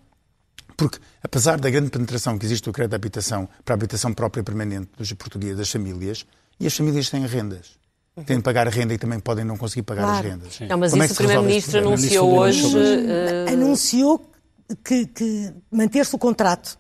[0.76, 4.44] Porque, apesar da grande penetração que existe do crédito de habitação para a habitação própria
[4.44, 6.26] permanente dos portugueses, das famílias,
[6.60, 7.78] e as famílias têm rendas
[8.26, 10.18] têm de pagar a renda e também podem não conseguir pagar claro.
[10.18, 10.60] as rendas.
[10.68, 12.66] Não, mas Como é isso é o Primeiro-Ministro anunciou hoje.
[12.66, 13.54] Uh...
[13.54, 14.32] Anunciou
[14.84, 16.78] que, que manter-se o contrato.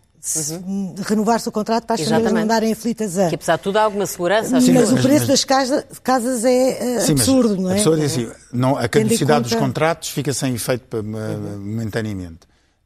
[0.51, 0.95] Uhum.
[0.99, 3.29] Renovar-se o contrato para as famílias não darem aflitas a.
[3.29, 4.59] Que apesar de tudo há alguma segurança.
[4.59, 5.27] Sim, mas, mas, o preço mas...
[5.27, 7.73] das casas, casas é uh, Sim, absurdo, não é?
[7.73, 9.49] A pessoa diz assim: não, a caducidade conta...
[9.49, 11.59] dos contratos fica sem efeito uhum.
[11.59, 12.39] momentaneamente.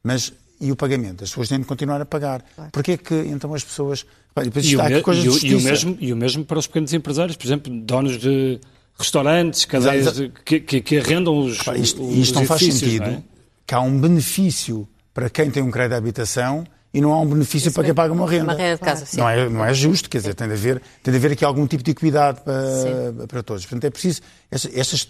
[0.04, 1.24] Mas e o pagamento?
[1.24, 2.44] As pessoas têm de continuar a pagar.
[2.54, 2.70] Claro.
[2.70, 4.80] Porquê que então as pessoas Bem, e, o,
[5.12, 8.58] e, e, o mesmo, e o mesmo para os pequenos empresários, por exemplo, donos de
[8.98, 11.58] restaurantes, cadeias de, que, que, que, arrendam os.
[11.76, 13.04] Isto, os isto não faz sentido.
[13.04, 13.22] Não é?
[13.66, 17.26] Que há um benefício para quem tem um crédito de habitação e não há um
[17.26, 18.44] benefício Isso para quem paga uma renda.
[18.44, 21.12] Uma renda de casa, não, é, não é justo, quer dizer, tem de, haver, tem
[21.12, 23.64] de haver aqui algum tipo de equidade para, para todos.
[23.64, 24.20] Portanto, é preciso.
[24.50, 25.08] Estas, estas,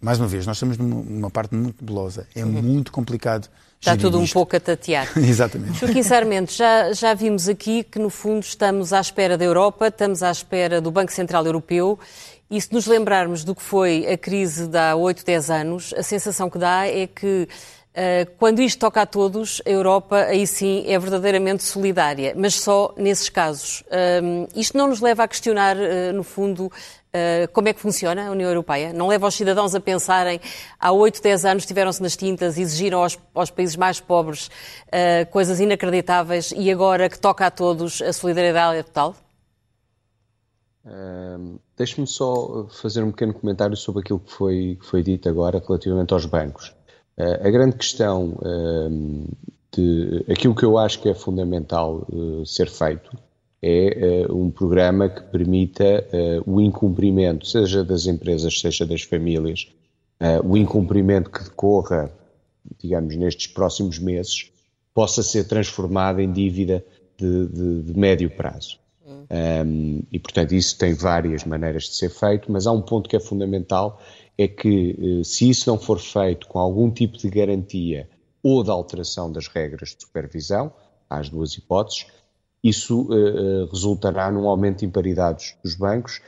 [0.00, 2.26] mais uma vez, nós estamos numa parte muito nebulosa.
[2.34, 2.62] É uhum.
[2.62, 3.48] muito complicado
[3.84, 5.06] Está tudo um pouco a tatear.
[5.18, 5.78] Exatamente.
[5.78, 10.22] Joaquim Sarmento, já, já vimos aqui que, no fundo, estamos à espera da Europa, estamos
[10.22, 11.98] à espera do Banco Central Europeu
[12.50, 16.02] e se nos lembrarmos do que foi a crise de há 8, 10 anos, a
[16.02, 17.46] sensação que dá é que
[18.38, 23.28] quando isto toca a todos, a Europa aí sim é verdadeiramente solidária, mas só nesses
[23.28, 23.82] casos.
[23.82, 26.70] Uh, isto não nos leva a questionar, uh, no fundo,
[27.14, 28.92] Uh, como é que funciona a União Europeia?
[28.92, 30.40] Não leva os cidadãos a pensarem,
[30.80, 34.50] há 8, 10 anos estiveram-se nas tintas, exigiram aos, aos países mais pobres
[35.30, 39.14] coisas inacreditáveis e agora que toca a todos a solidariedade é total?
[40.84, 45.62] Uh, Deixe-me só fazer um pequeno comentário sobre aquilo que foi, que foi dito agora
[45.64, 46.74] relativamente aos bancos.
[47.16, 49.36] Uh, a grande questão uh,
[49.72, 52.06] de aquilo que eu acho que é fundamental
[52.46, 53.10] ser feito
[53.60, 56.06] é um programa que permita
[56.46, 59.66] o incumprimento, seja das empresas, seja das famílias,
[60.44, 62.12] o incumprimento que decorra,
[62.78, 64.52] digamos, nestes próximos meses,
[64.92, 66.84] possa ser transformado em dívida
[67.18, 68.78] de, de, de médio prazo.
[69.06, 73.16] Um, e, portanto, isso tem várias maneiras de ser feito, mas há um ponto que
[73.16, 74.00] é fundamental,
[74.36, 78.08] é que eh, se isso não for feito com algum tipo de garantia
[78.42, 80.72] ou de alteração das regras de supervisão,
[81.08, 82.06] as duas hipóteses,
[82.62, 86.20] isso uh, resultará num aumento de imparidades dos bancos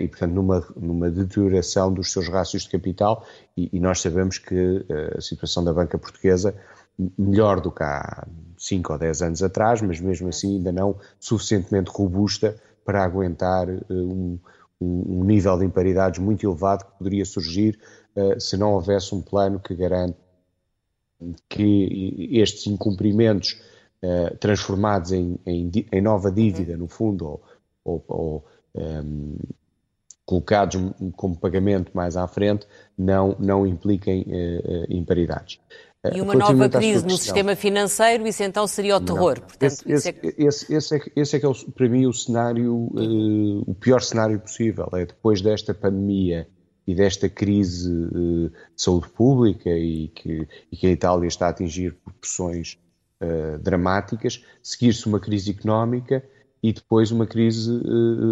[0.00, 3.24] e, portanto, numa, numa deterioração dos seus rácios de capital
[3.56, 4.84] e, e nós sabemos que
[5.16, 6.54] a situação da banca portuguesa
[7.18, 11.90] melhor do que há 5 ou 10 anos atrás, mas mesmo assim ainda não suficientemente
[11.90, 14.40] robusta para aguentar uh,
[14.80, 17.78] um, um, nível de imparidades muito elevado que poderia surgir
[18.16, 20.16] uh, se não houvesse um plano que garante
[21.48, 23.60] que estes incumprimentos
[24.02, 27.42] uh, transformados em, em, em, nova dívida, no fundo, ou,
[27.84, 29.36] ou, ou um, ehm,
[30.26, 30.80] colocados
[31.16, 34.26] como pagamento mais à frente, não, não impliquem
[34.88, 35.60] imparidades.
[36.12, 39.40] E uma nova crise no sistema financeiro, isso então seria o terror.
[39.40, 40.14] Portanto, esse, esse, é...
[40.36, 44.38] Esse, esse, é, esse é que é, para mim, o cenário, uh, o pior cenário
[44.38, 44.88] possível.
[44.92, 46.46] É depois desta pandemia
[46.86, 51.50] e desta crise uh, de saúde pública e que, e que, a Itália está a
[51.50, 52.76] atingir proporções
[53.22, 56.22] uh, dramáticas, seguir-se uma crise económica
[56.62, 57.70] e depois uma crise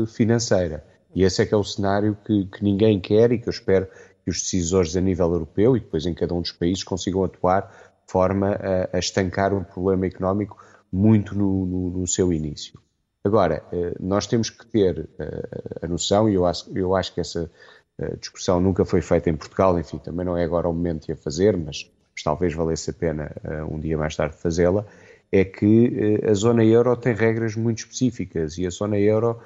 [0.09, 0.83] financeira.
[1.15, 3.87] E esse é que é o cenário que, que ninguém quer e que eu espero
[4.25, 7.63] que os decisores a nível europeu e depois em cada um dos países consigam atuar
[8.07, 10.57] de forma a, a estancar um problema económico
[10.93, 12.79] muito no, no, no, seu início.
[13.25, 15.49] Agora, eh, nós temos que ter eh,
[15.83, 17.51] a noção, e eu acho, eu acho que essa
[17.99, 21.13] eh, discussão nunca foi feita em Portugal, enfim, também não é agora o momento de
[21.13, 23.33] a fazer, mas, mas talvez valesse a pena
[23.71, 24.85] um dia mais tarde fazê-la,
[25.31, 29.41] é que a zona euro tem regras muito específicas e a zona euro,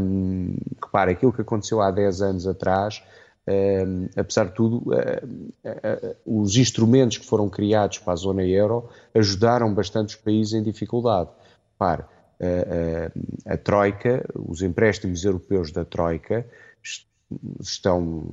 [0.00, 3.00] um, repara, aquilo que aconteceu há 10 anos atrás
[4.16, 5.26] apesar de tudo, uh,
[5.64, 10.62] uh, os instrumentos que foram criados para a zona euro ajudaram bastante os países em
[10.62, 11.30] dificuldade.
[11.72, 12.04] Repare,
[13.46, 16.46] a Troika, os empréstimos europeus da Troika
[17.60, 18.24] estão,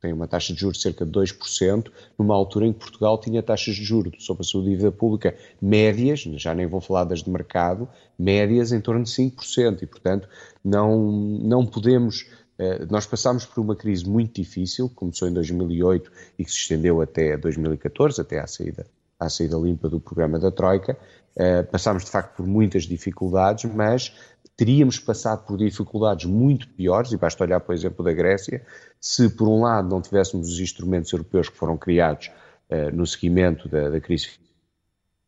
[0.00, 3.42] têm uma taxa de juros de cerca de 2%, numa altura em que Portugal tinha
[3.42, 7.30] taxas de juros sobre a sua dívida pública médias, já nem vou falar das de
[7.30, 10.28] mercado, médias em torno de 5%, e portanto
[10.64, 12.45] não, não podemos eh,
[12.90, 17.36] nós passámos por uma crise muito difícil, começou em 2008 e que se estendeu até
[17.36, 18.86] 2014, até à saída,
[19.20, 20.98] à saída limpa do programa da Troika.
[21.38, 24.14] Eh, passámos, de facto, por muitas dificuldades, mas
[24.56, 28.64] teríamos passado por dificuldades muito piores, e basta olhar, por exemplo, da Grécia,
[28.98, 32.30] se, por um lado, não tivéssemos os instrumentos europeus que foram criados
[32.70, 34.30] uh, no seguimento da, da crise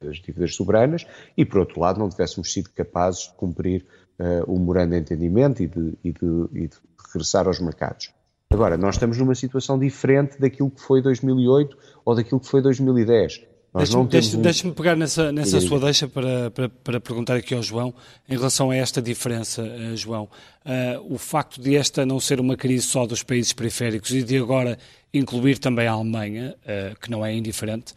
[0.00, 3.84] das dívidas soberanas, e, por outro lado, não tivéssemos sido capazes de cumprir
[4.18, 6.76] uh, o memorando de entendimento e de, e, de, e de,
[7.06, 8.10] regressar aos mercados.
[8.50, 13.42] Agora, nós estamos numa situação diferente daquilo que foi 2008 ou daquilo que foi 2010.
[13.74, 14.40] Deixa-me deixa, um...
[14.40, 17.94] deixa pegar nessa, nessa sua deixa para, para, para, perguntar aqui ao João,
[18.28, 20.24] em relação a esta diferença, uh, João.
[20.64, 24.38] Uh, o facto de esta não ser uma crise só dos países periféricos e de
[24.38, 24.78] agora
[25.12, 27.94] incluir também a Alemanha, uh, que não é indiferente,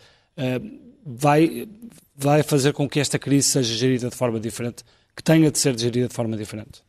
[1.06, 1.68] vai,
[2.16, 4.84] vai fazer com que esta crise seja gerida de forma diferente
[5.22, 6.82] que tenha de ser gerida de forma diferente?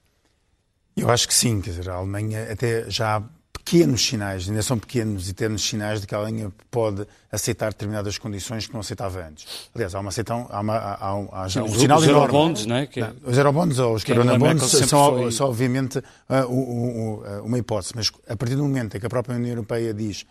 [0.97, 4.79] Eu acho que sim, quer dizer, a Alemanha até já há pequenos sinais, ainda são
[4.79, 9.23] pequenos e ternos sinais de que a Alemanha pode aceitar determinadas condições que não aceitava
[9.23, 9.69] antes.
[9.75, 12.25] Aliás, há uma aceitão, há, uma, há, há, há já um os, sinal os enorme.
[12.25, 12.87] Eurobonds, não é?
[12.87, 13.01] Que...
[13.01, 15.33] Não, os eurobonds ou os coronabonds são, foi...
[15.33, 16.03] são, obviamente uh,
[16.49, 19.93] uh, uh, uma hipótese, mas a partir do momento em que a própria União Europeia
[19.93, 20.25] diz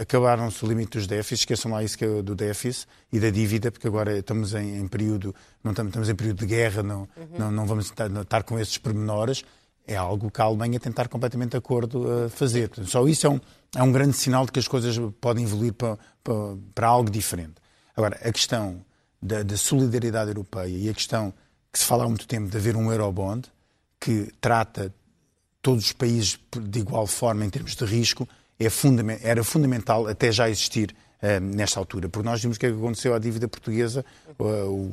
[0.00, 3.70] acabaram-se o limite dos déficits, esqueçam lá isso que é do déficit e da dívida,
[3.70, 7.38] porque agora estamos em, em período, não estamos, estamos, em período de guerra, não, uhum.
[7.38, 9.44] não, não, vamos estar, estar, com esses pormenores,
[9.86, 12.70] é algo que a Alemanha tem de estar completamente de acordo a fazer.
[12.84, 13.40] Só isso é um,
[13.74, 16.34] é um grande sinal de que as coisas podem evoluir para, para,
[16.74, 17.54] para algo diferente.
[17.96, 18.84] Agora, a questão
[19.20, 21.32] da, da, solidariedade europeia e a questão
[21.72, 23.48] que se fala há muito tempo de haver um Eurobond
[24.00, 24.92] que trata
[25.60, 28.28] todos os países de igual forma em termos de risco,
[28.66, 32.66] é fundament, era fundamental até já existir uh, nesta altura, porque nós vimos o que,
[32.66, 34.04] é aconteceu à dívida portuguesa,
[34.38, 34.44] uh,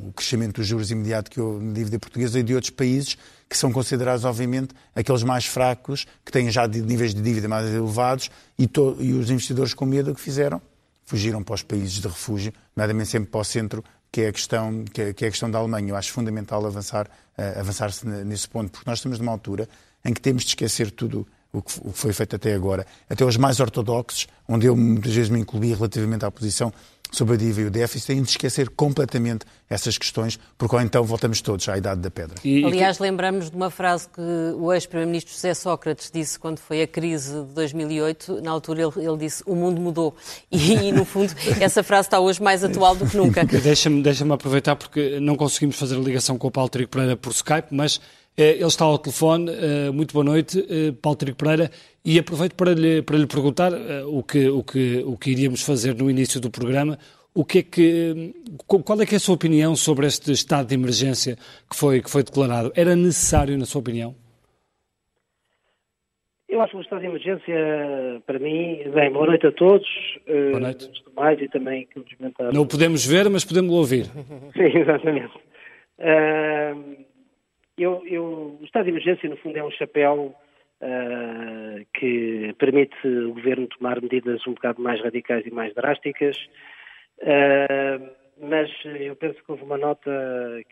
[0.08, 3.16] o crescimento dos juros imediato que houve na dívida portuguesa e de outros países
[3.48, 8.30] que são considerados, obviamente, aqueles mais fracos, que têm já níveis de dívida mais elevados
[8.58, 10.62] e, to, e os investidores com medo que fizeram
[11.04, 14.84] fugiram para os países de refúgio, nomeadamente sempre para o centro, que é a questão,
[14.84, 15.90] que é, que é a questão da Alemanha.
[15.90, 19.68] Eu acho fundamental avançar, uh, avançar-se nesse ponto, porque nós estamos numa altura
[20.04, 23.60] em que temos de esquecer tudo o que, foi feito até agora, até os mais
[23.60, 26.72] ortodoxos, onde eu muitas vezes me incluí relativamente à posição
[27.12, 31.02] sobre a dívida e o déficit, têm de esquecer completamente essas questões, porque ou então
[31.04, 32.36] voltamos todos à idade da pedra.
[32.44, 34.20] E, Aliás, lembramos de uma frase que
[34.56, 38.40] o ex-primeiro-ministro José Sócrates disse quando foi a crise de 2008.
[38.42, 40.14] Na altura ele, ele disse, o mundo mudou.
[40.50, 43.44] E, e, no fundo, essa frase está hoje mais atual do que nunca.
[43.44, 47.32] Deixa-me deixa aproveitar, porque não conseguimos fazer a ligação com o Paulo Trigo Pereira por
[47.32, 48.00] Skype, mas
[48.36, 49.50] ele está ao telefone.
[49.50, 51.70] Eh, muito boa noite, eh, Paulo Trigo Pereira.
[52.04, 53.72] E aproveito para lhe, para lhe perguntar
[54.06, 56.98] o, que, o, que, o que iríamos fazer no início do programa.
[57.34, 58.34] O que é que,
[58.66, 61.36] qual é, que é a sua opinião sobre este estado de emergência
[61.68, 62.72] que foi, que foi declarado?
[62.74, 64.14] Era necessário, na sua opinião?
[66.48, 67.54] Eu acho que o estado de emergência,
[68.26, 69.86] para mim, bem, boa noite a todos.
[70.26, 70.90] Boa noite.
[71.14, 72.02] mais, e também que
[72.52, 74.06] Não o podemos ver, mas podemos ouvir.
[74.56, 75.36] Sim, exatamente.
[76.00, 76.99] Uh,
[77.82, 80.34] eu, eu, o estado de emergência, no fundo, é um chapéu
[80.80, 86.36] uh, que permite o governo tomar medidas um bocado mais radicais e mais drásticas.
[87.18, 90.10] Uh, mas eu penso que houve uma nota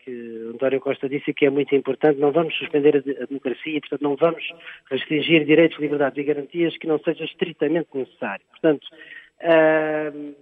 [0.03, 2.19] que António Costa disse que é muito importante.
[2.19, 4.43] Não vamos suspender a democracia, portanto, não vamos
[4.89, 8.43] restringir direitos, liberdades e garantias que não seja estritamente necessário.
[8.49, 8.87] Portanto,
[9.41, 10.35] uh,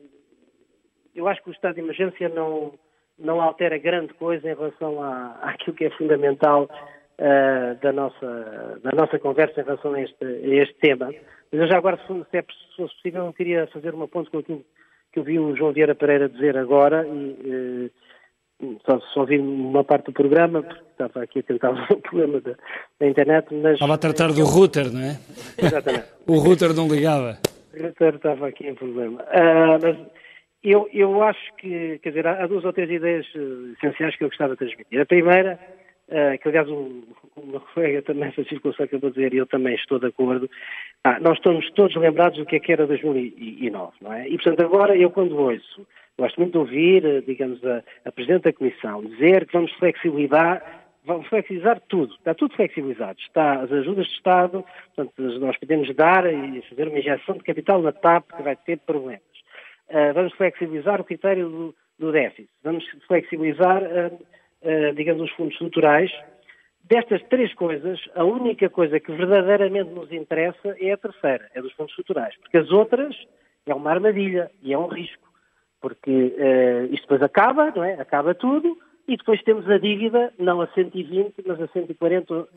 [1.14, 2.74] eu acho que o estado de emergência não,
[3.20, 6.64] não altera grande coisa em relação à, àquilo que é fundamental
[7.20, 11.14] uh, da, nossa, da nossa conversa em relação a este, a este tema.
[11.52, 14.40] Mas eu já agora, se, é, se fosse possível, eu queria fazer uma ponte com
[14.40, 14.66] aquilo
[15.12, 17.92] que eu vi o João Vieira Pereira dizer agora e uh,
[18.86, 22.56] só, só vi uma parte do programa, porque estava aqui a tentar o problema da,
[23.00, 23.74] da, internet, mas...
[23.74, 25.20] Estava a tratar do router, não é?
[25.58, 26.06] Exatamente.
[26.28, 27.38] o router não ligava.
[27.74, 29.22] O router estava aqui em problema.
[29.24, 29.98] Uh, mas
[30.64, 34.30] eu, eu acho que, quer dizer, há duas ou três ideias uh, essenciais que eu
[34.30, 35.00] gostava de transmitir.
[35.00, 35.60] A primeira,
[36.10, 37.04] uh, que aliás o,
[37.36, 40.50] o meu colega também, Francisco Gonçalves, acabou de dizer, e eu também estou de acordo,
[41.04, 44.28] ah, nós estamos todos lembrados do que é que era 2009, não é?
[44.28, 48.44] E, portanto, agora eu quando ouço, gosto muito de ouvir, uh, digamos, a, a Presidente
[48.44, 53.18] da Comissão dizer que vamos flexibilizar vamos flexibilizar tudo, está tudo flexibilizado.
[53.22, 57.82] Está as ajudas de Estado, portanto, nós podemos dar e fazer uma injeção de capital
[57.82, 59.37] na TAP que vai ter problemas.
[59.90, 65.54] Uh, vamos flexibilizar o critério do, do déficit, vamos flexibilizar, uh, uh, digamos, os fundos
[65.54, 66.12] estruturais.
[66.84, 71.74] Destas três coisas, a única coisa que verdadeiramente nos interessa é a terceira, é dos
[71.74, 73.16] fundos estruturais, porque as outras
[73.66, 75.28] é uma armadilha e é um risco,
[75.82, 76.12] porque
[76.92, 77.96] isto depois acaba, não é?
[78.00, 82.48] Acaba tudo, e depois temos a dívida não a 120, mas a 140% uh,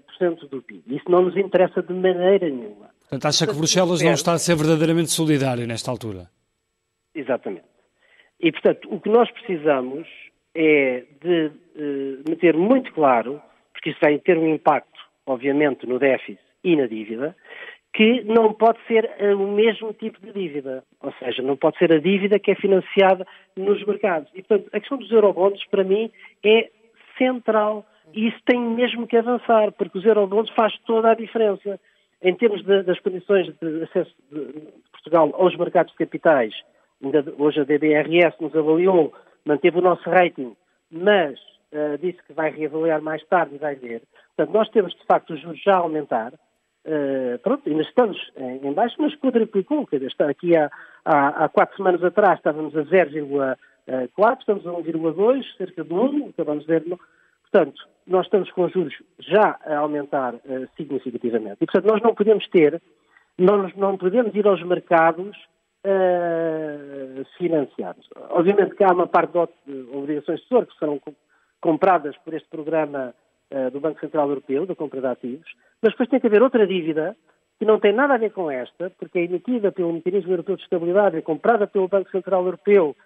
[0.00, 0.96] por cento do PIB.
[0.96, 2.90] Isso não nos interessa de maneira nenhuma.
[3.00, 6.28] Portanto, acha que Bruxelas não está a ser verdadeiramente solidário nesta altura?
[7.14, 7.66] Exatamente.
[8.40, 10.08] E, portanto, o que nós precisamos
[10.54, 13.40] é de uh, meter muito claro,
[13.72, 17.36] porque isso vai ter um impacto, obviamente, no déficit e na dívida,
[17.94, 20.82] que não pode ser uh, o mesmo tipo de dívida.
[21.00, 24.30] Ou seja, não pode ser a dívida que é financiada nos mercados.
[24.34, 26.10] E, portanto, a questão dos eurobonds, para mim,
[26.44, 26.70] é
[27.16, 31.80] central e isso tem mesmo que avançar, porque os eurobonds faz toda a diferença.
[32.20, 36.54] Em termos de, das condições de acesso de Portugal aos mercados de capitais
[37.38, 39.12] hoje a DBRS nos avaliou,
[39.44, 40.56] manteve o nosso rating,
[40.90, 41.38] mas
[41.72, 44.02] uh, disse que vai reavaliar mais tarde e vai ver.
[44.36, 46.32] Portanto, nós temos de facto os juros já a aumentar.
[46.84, 49.86] Uh, pronto, ainda estamos em, em baixo, mas quadruplicou.
[49.86, 50.70] Quer dizer, aqui há,
[51.04, 56.64] há, há quatro semanas atrás estávamos a 0,4, estamos a 1,2, cerca de 1, acabamos
[56.64, 56.84] de ver.
[57.50, 61.58] Portanto, nós estamos com os juros já a aumentar uh, significativamente.
[61.60, 62.80] E, portanto, nós não podemos ter,
[63.38, 65.36] nós não podemos ir aos mercados
[65.84, 68.08] uh, financiados.
[68.30, 69.32] Obviamente que há uma parte
[69.66, 71.00] de obrigações de tesouro que serão
[71.60, 73.14] compradas por este programa
[73.50, 76.66] uh, do Banco Central Europeu, da compra de ativos, mas depois tem que haver outra
[76.66, 77.16] dívida
[77.58, 80.62] que não tem nada a ver com esta, porque é emitida pelo Mecanismo Europeu de
[80.62, 82.96] Estabilidade, é comprada pelo Banco Central Europeu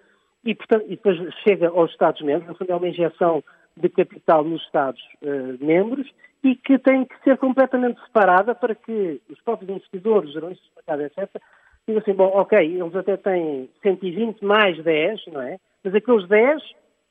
[0.45, 3.43] e, portanto, e depois chega aos Estados-membros, no fundo é uma injeção
[3.77, 9.41] de capital nos Estados-membros uh, e que tem que ser completamente separada para que os
[9.43, 11.43] próprios investidores, gerões de mercado, etc.,
[11.87, 15.59] digo assim, bom, ok, eles até têm 120 mais 10, não é?
[15.85, 16.63] Mas aqueles 10,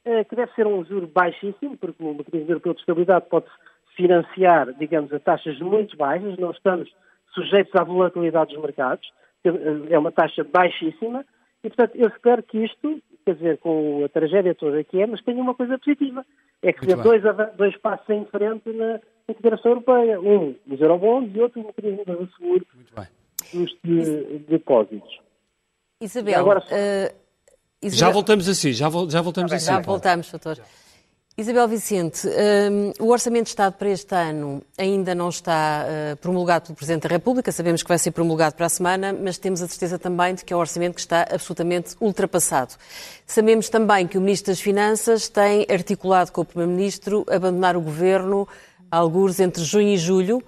[0.04, 3.46] eh, que deve ser um juro baixíssimo, porque o mecanismo europeu de estabilidade pode
[3.96, 6.94] financiar, digamos, a taxas muito baixas, não estamos
[7.34, 9.10] sujeitos à volatilidade dos mercados,
[9.46, 9.52] eh,
[9.90, 11.26] é uma taxa baixíssima,
[11.64, 15.24] e portanto eu espero que isto, quer dizer, com a tragédia toda que é, mas
[15.24, 16.26] tenha uma coisa positiva,
[16.62, 17.24] é que dê dois,
[17.56, 19.00] dois passos em frente na
[19.30, 22.68] integração europeia, um nos eurobonds e outro no mecanismo de seguro.
[22.76, 23.25] Muito bem
[23.56, 25.20] dos de, depósitos.
[26.02, 27.16] Isabel, Agora, uh,
[27.82, 29.66] Isabel, já voltamos assim, já, já voltamos assim.
[29.66, 30.62] Já voltamos, doutor.
[31.38, 36.68] Isabel Vicente, um, o Orçamento de Estado para este ano ainda não está uh, promulgado
[36.68, 39.68] pelo Presidente da República, sabemos que vai ser promulgado para a semana, mas temos a
[39.68, 42.76] certeza também de que é um orçamento que está absolutamente ultrapassado.
[43.28, 48.48] Sabemos também que o Ministro das Finanças tem articulado com o Primeiro-Ministro abandonar o Governo,
[48.90, 50.44] alguns entre junho e julho, uh,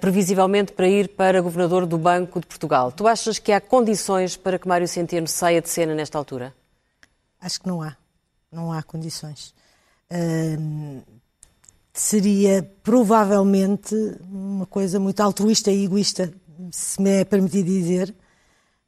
[0.00, 2.92] previsivelmente para ir para Governador do Banco de Portugal.
[2.92, 6.54] Tu achas que há condições para que Mário Centeno saia de cena nesta altura?
[7.40, 7.96] Acho que não há.
[8.52, 9.52] Não há condições
[11.94, 13.94] seria provavelmente
[14.28, 16.34] uma coisa muito altruísta e egoísta,
[16.72, 18.12] se me é permitido dizer,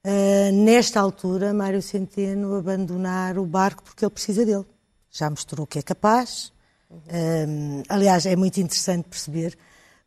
[0.05, 4.67] uh, nesta altura, Mário Centeno abandonar o barco porque ele precisa dele.
[5.11, 6.53] Já mostrou que é capaz.
[6.91, 9.57] Uh, aliás, é muito interessante perceber,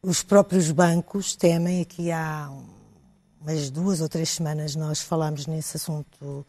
[0.02, 2.50] os próprios bancos temem, aqui há
[3.41, 6.45] umas duas ou três semanas nós falámos nesse assunto no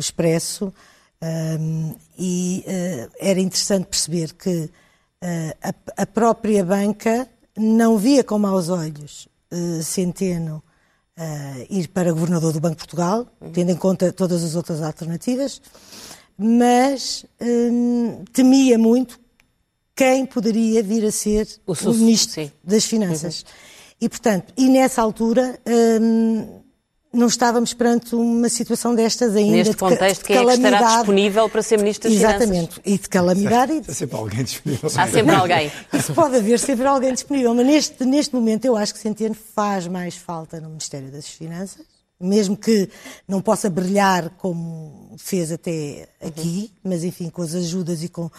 [0.00, 0.72] Expresso,
[1.20, 4.70] um, e uh, era interessante perceber que uh,
[5.62, 10.62] a, a, própria banca não via com maus olhos uh, Centeno
[11.68, 15.60] ir para governador do Banco de Portugal, tendo em conta todas as outras alternativas,
[16.38, 19.18] mas um, temia muito
[19.98, 22.52] quem poderia vir a ser o, o ministro sim.
[22.62, 23.40] das Finanças.
[23.40, 23.48] Uhum.
[24.02, 25.58] E, portanto, e nessa altura.
[26.00, 26.58] Um,
[27.10, 29.56] não estávamos perante uma situação destas ainda.
[29.56, 32.46] Neste de, contexto, de quem é que estará disponível para ser Ministro das Exatamente.
[32.46, 32.68] Finanças?
[32.68, 32.94] Exatamente.
[32.94, 33.82] E de calamidade.
[33.88, 34.90] Há sempre alguém disponível.
[34.94, 35.72] Há sempre alguém.
[36.14, 40.16] Pode haver sempre alguém disponível, mas neste, neste momento eu acho que Centeno faz mais
[40.16, 41.86] falta no Ministério das Finanças,
[42.20, 42.90] mesmo que
[43.26, 46.90] não possa brilhar como fez até aqui, uhum.
[46.90, 48.30] mas enfim, com as ajudas e com.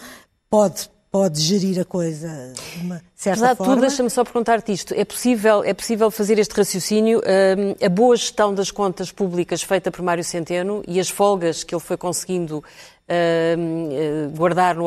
[0.48, 3.74] Pode pode gerir a coisa de uma certa Apesar forma.
[3.74, 4.94] tudo, deixa-me só perguntar-te isto.
[4.94, 9.90] É possível, é possível fazer este raciocínio, uh, a boa gestão das contas públicas feita
[9.90, 14.84] por Mário Centeno e as folgas que ele foi conseguindo uh, guardar no,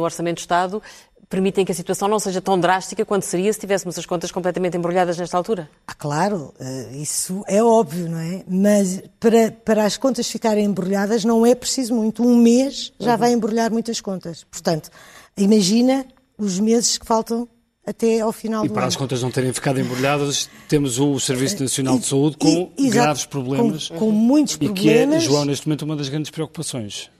[0.00, 0.80] Orçamento de Estado
[1.28, 4.76] permitem que a situação não seja tão drástica quanto seria se tivéssemos as contas completamente
[4.76, 5.68] embrulhadas nesta altura?
[5.84, 8.44] Ah, claro, eh, isso é óbvio, não é?
[8.46, 12.22] Mas para, para as contas ficarem embrulhadas não é preciso muito.
[12.22, 13.18] Um mês já uhum.
[13.18, 14.44] vai embrulhar muitas contas.
[14.44, 14.90] Portanto,
[15.36, 16.06] Imagina
[16.38, 17.48] os meses que faltam
[17.86, 18.88] até ao final e do para ano.
[18.88, 23.26] as contas não terem ficado embrulhadas, temos o Serviço Nacional de Saúde com e, graves
[23.26, 23.88] problemas.
[23.88, 24.78] Com, com muitos problemas.
[24.78, 27.10] E que é, João, neste momento, uma das grandes preocupações.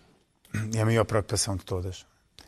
[0.74, 2.06] É a maior preocupação de todas.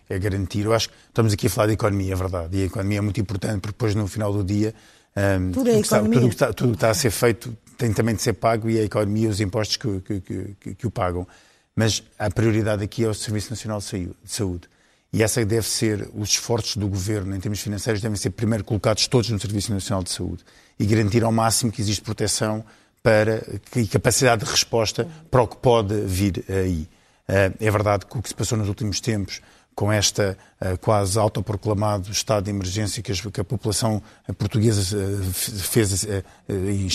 [0.08, 0.64] É garantir.
[0.64, 2.56] Eu acho que estamos aqui a falar de economia, é verdade.
[2.56, 4.72] E a economia é muito importante, porque depois, no final do dia,
[5.16, 8.34] um, tudo, é tudo, está, tudo que está a ser feito tem também de ser
[8.34, 10.20] pago e a economia e os impostos que, que,
[10.60, 11.26] que, que o pagam.
[11.74, 14.68] Mas a prioridade aqui é o Serviço Nacional de Saúde.
[15.12, 19.06] E essa deve ser, os esforços do governo em termos financeiros devem ser primeiro colocados
[19.06, 20.44] todos no Serviço Nacional de Saúde
[20.78, 22.64] e garantir ao máximo que existe proteção
[23.02, 23.42] para,
[23.76, 26.88] e capacidade de resposta para o que pode vir aí.
[27.28, 29.40] Eh, é verdade que o que se passou nos últimos tempos
[29.76, 34.02] com esta uh, quase autoproclamado estado de emergência que, a população
[34.38, 36.06] portuguesa uh, fez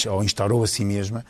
[0.09, 1.23] ou instaurou a si mesma,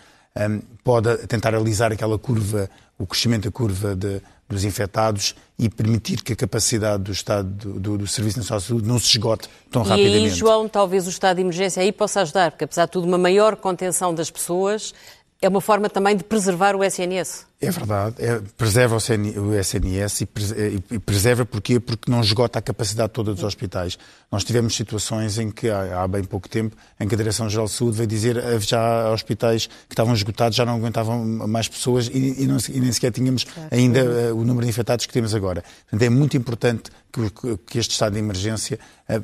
[0.82, 4.22] pode tentar alisar aquela curva, o crescimento da curva de,
[4.52, 8.68] dos infectados e permitir que a capacidade do Estado do, do, do Serviço Nacional de
[8.68, 10.20] Saúde não se esgote tão e rapidamente.
[10.20, 13.08] E aí, João, talvez o estado de emergência aí possa ajudar, porque apesar de tudo
[13.08, 14.94] uma maior contenção das pessoas,
[15.42, 17.48] é uma forma também de preservar o SNS.
[17.60, 20.28] É verdade, é, preserva o, SNS e,
[20.92, 21.80] e, preserva porquê?
[21.80, 23.98] Porque não esgota a capacidade toda dos hospitais.
[24.32, 27.72] Nós tivemos situações em que, há, há bem pouco tempo, em que a Direção-Geral de
[27.72, 32.08] Saúde veio dizer que já há hospitais que estavam esgotados, já não aguentavam mais pessoas
[32.08, 35.34] e, e, não, e nem sequer tínhamos ainda uh, o número de infectados que temos
[35.34, 35.64] agora.
[35.90, 38.80] Portanto, é muito importante que, que este estado de emergência...
[39.10, 39.24] Uh,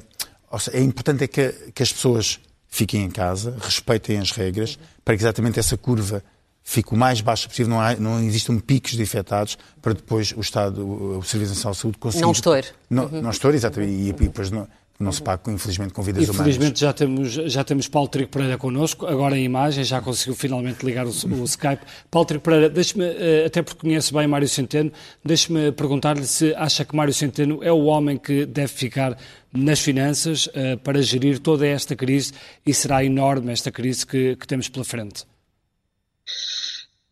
[0.59, 5.15] seja, é importante é que, que as pessoas fiquem em casa, respeitem as regras, para
[5.15, 6.23] que exatamente essa curva
[6.63, 10.41] fique o mais baixa possível, não, há, não existam picos de infectados, para depois o
[10.41, 12.23] Estado, o, Serviço Nacional de Saúde conseguir...
[12.23, 12.67] Não estoure.
[12.89, 13.21] Não, uhum.
[13.21, 14.67] não estoure, exatamente, e, e depois não,
[14.99, 16.39] não se paga, infelizmente, com vidas humanas.
[16.39, 20.83] Infelizmente já temos, já temos Paulo Trigo Pereira connosco, agora em imagem, já conseguiu finalmente
[20.83, 21.85] ligar o, o Skype.
[22.09, 24.91] Paulo Trigo Pereira, deixe-me, eh, até porque conhece bem Mário Centeno,
[25.23, 29.15] deixe-me perguntar-lhe se acha que Mário Centeno é o homem que deve ficar
[29.53, 32.33] nas finanças uh, para gerir toda esta crise
[32.65, 35.23] e será enorme esta crise que, que temos pela frente.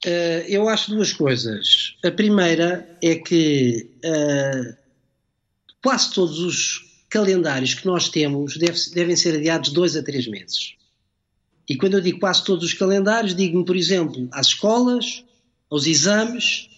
[0.05, 1.95] Uh, eu acho duas coisas.
[2.03, 4.75] A primeira é que uh,
[5.81, 6.84] quase todos os
[7.15, 10.75] calendários que nós temos deve, devem ser adiados dois a três meses.
[11.69, 15.23] E quando eu digo quase todos os calendários, digo-me, por exemplo, às escolas,
[15.69, 16.69] aos exames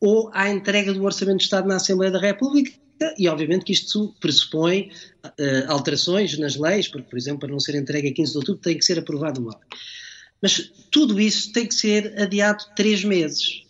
[0.00, 2.72] ou à entrega do Orçamento de Estado na Assembleia da República.
[3.18, 4.90] E obviamente que isto pressupõe
[5.22, 8.62] uh, alterações nas leis, porque, por exemplo, para não ser entregue a 15 de outubro
[8.62, 9.68] tem que ser aprovado uma lei.
[10.40, 13.62] Mas tudo isso tem que ser adiado três meses.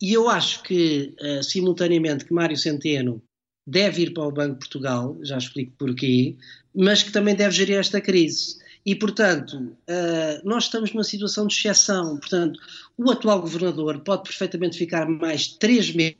[0.00, 3.22] E eu acho que, uh, simultaneamente, que Mário Centeno
[3.68, 6.36] deve ir para o Banco de Portugal, já explico porquê,
[6.74, 8.56] mas que também deve gerir esta crise.
[8.84, 12.16] E, portanto, uh, nós estamos numa situação de exceção.
[12.16, 12.58] Portanto,
[12.96, 16.16] o atual governador pode perfeitamente ficar mais três meses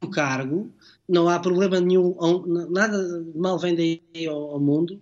[0.00, 0.72] no cargo,
[1.08, 2.14] não há problema nenhum,
[2.70, 4.94] nada mal vem daí ao, mundo,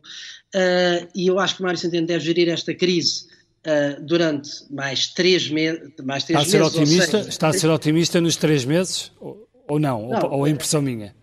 [0.55, 3.27] uh, e eu acho que Mário Centeno deve gerir esta crise
[3.67, 6.75] uh, durante mais três, me mais três está meses.
[6.75, 9.47] Otimista, seja, está a ser otimista nos três meses, ou,
[9.79, 11.15] não, não, ou, ou é impressão minha?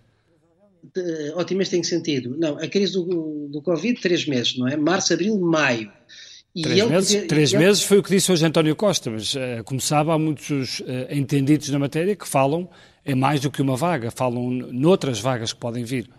[0.94, 2.36] De, otimista em que sentido?
[2.38, 4.76] Não, a crise do, do Covid, três meses, não é?
[4.76, 5.92] Março, abril, maio.
[6.56, 7.66] E três meses, podia, três ele...
[7.66, 10.84] meses foi o que disse hoje António Costa, mas uh, como sabe, há muitos uh,
[11.12, 12.68] entendidos na matéria que falam
[13.06, 16.10] em mais do que uma vaga, falam noutras vagas que podem vir.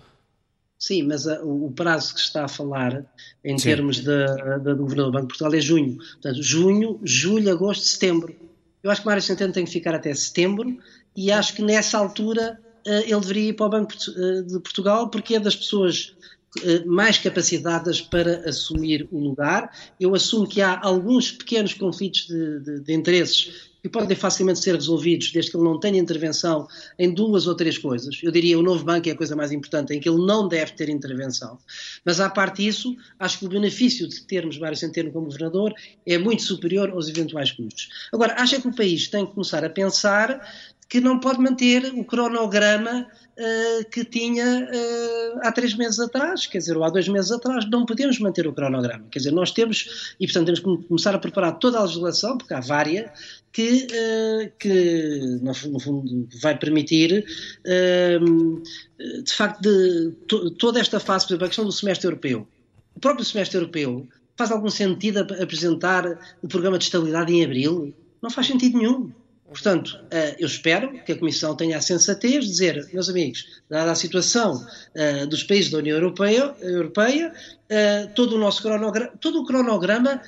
[0.78, 3.04] Sim, mas uh, o prazo que está a falar
[3.44, 3.68] em Sim.
[3.68, 5.96] termos da do Governador do Banco de Portugal é junho.
[5.96, 8.34] Portanto, junho, julho, agosto, setembro.
[8.82, 10.78] Eu acho que Mário Centeno tem que ficar até setembro
[11.16, 15.11] e acho que nessa altura eh, ele deveria ir para o Banco eh, de Portugal
[15.11, 16.16] porque é das pessoas
[16.64, 19.70] eh, mais capacitadas para assumir o lugar.
[20.01, 24.74] Eu assumo que há alguns pequenos conflitos de, de, de, interesses que podem facilmente ser
[24.74, 26.66] resolvidos desde que ele não tenha intervenção
[26.99, 28.18] em duas ou três coisas.
[28.22, 30.72] Eu diria o novo banco é a coisa mais importante, em que ele não deve
[30.72, 31.59] ter intervenção.
[32.05, 35.74] Mas, à parte disso, acho que o benefício de termos Mário Centeno como governador
[36.07, 37.89] é muito superior aos eventuais custos.
[38.12, 40.41] Agora, acho que o país tem que começar a pensar
[40.89, 46.59] que não pode manter o cronograma uh, que tinha uh, há três meses atrás, quer
[46.59, 49.05] dizer, ou há dois meses atrás, não podemos manter o cronograma.
[49.11, 52.55] Quer dizer, nós temos, e portanto temos que começar a preparar toda a legislação, porque
[52.55, 53.11] há várias,
[53.53, 57.24] que, uh, que no, fundo vai permitir,
[57.64, 62.49] de facto, de, to, toda esta fase, por exemplo, a questão do semestre europeu.
[62.97, 67.95] O próprio semestre europeu faz algum sentido apresentar o programa de estabilidade em abril?
[68.22, 69.12] Não faz sentido nenhum.
[69.49, 73.90] Portanto, eh, eu espero que a Comissão tenha a sensatez de dizer, meus amigos, dada
[73.90, 77.32] a situação eh, dos países da União Europeia, Europeia
[77.68, 80.20] eh, todo o nosso cronograma, todo o cronograma,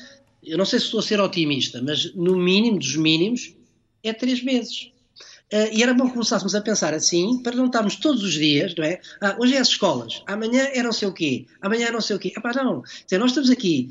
[0.43, 3.55] eu não sei se estou a ser otimista, mas no mínimo dos mínimos,
[4.03, 4.91] é três meses.
[5.73, 9.01] e era bom começássemos a pensar assim, para não estarmos todos os dias, não é?
[9.21, 12.17] Ah, hoje é as escolas, amanhã é não sei o quê, amanhã é não sei
[12.17, 12.33] o quê.
[12.35, 12.83] Epá, não.
[13.05, 13.91] Dizer, nós estamos aqui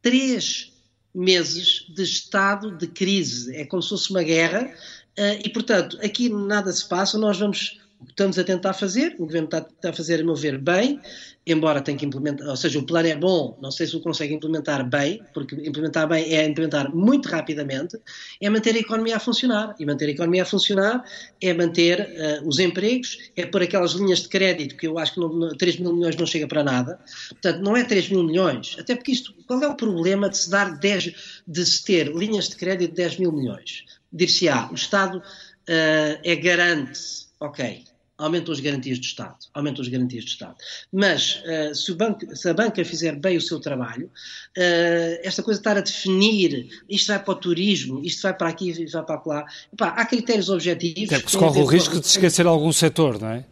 [0.00, 0.71] três
[1.14, 3.54] meses de estado de crise.
[3.56, 4.72] É como se fosse uma guerra
[5.18, 7.18] uh, e, portanto, aqui nada se passa.
[7.18, 10.34] Nós vamos, o que estamos a tentar fazer, o governo está, a fazer, a meu
[10.34, 11.00] ver, bem,
[11.46, 14.34] embora tenha que implementar, ou seja, o plano é bom, não sei se o consegue
[14.34, 17.98] implementar bem, porque implementar bem é implementar muito rapidamente,
[18.40, 19.74] é manter a economia a funcionar.
[19.78, 21.04] E manter a economia a funcionar
[21.40, 25.20] é manter uh, os empregos, é pôr aquelas linhas de crédito, que eu acho que
[25.20, 26.98] não, 3 mil milhões não chega para nada.
[27.30, 30.50] Portanto, não é 3 mil milhões, até porque isto, qual é o problema de se
[30.50, 33.84] dar 10, de se ter linhas de crédito de 10 mil milhões?
[34.12, 37.00] Dir-se-á, o Estado uh, é garante,
[37.40, 37.84] ok,
[38.18, 40.56] aumentam as garantias do Estado, aumentam as garantias do Estado.
[40.92, 45.58] Mas uh, se, banco, se, a banca fizer bem o seu trabalho, uh, esta coisa
[45.58, 49.04] de estar a definir isto vai para o turismo, isto vai para aqui, isto vai
[49.04, 51.12] para lá, Epá, há critérios objetivos.
[51.12, 53.44] É porque se corre o risco de se esquecer algum setor, não é?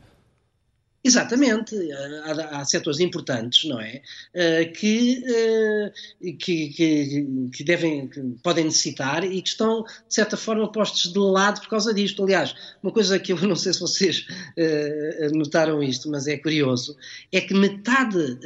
[1.02, 4.02] Exatamente, há, há setores importantes, não é?
[4.34, 10.36] Uh, que, uh, que, que, que, devem, que podem necessitar e que estão, de certa
[10.36, 12.22] forma, postos de lado por causa disto.
[12.22, 14.26] Aliás, uma coisa que eu não sei se vocês
[14.58, 16.94] uh, notaram isto, mas é curioso,
[17.32, 18.38] é que metade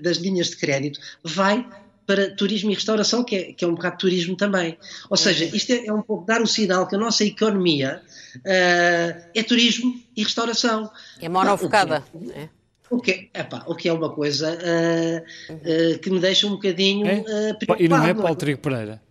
[0.00, 1.66] das linhas de crédito vai
[2.08, 4.78] para turismo e restauração, que é, que é um bocado de turismo também.
[5.10, 8.00] Ou seja, isto é, é um pouco dar o sinal que a nossa economia
[8.36, 10.90] uh, é turismo e restauração.
[11.20, 12.02] É monofocada.
[12.34, 12.48] É.
[12.88, 17.06] O que, epá, o que é uma coisa uh, uh, que me deixa um bocadinho
[17.06, 17.52] é?
[17.52, 17.82] preocupado.
[17.82, 19.02] E não é, Paulo Trigo Pereira?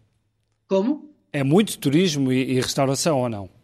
[0.68, 1.14] Como?
[1.32, 3.57] É muito turismo e, e restauração ou não?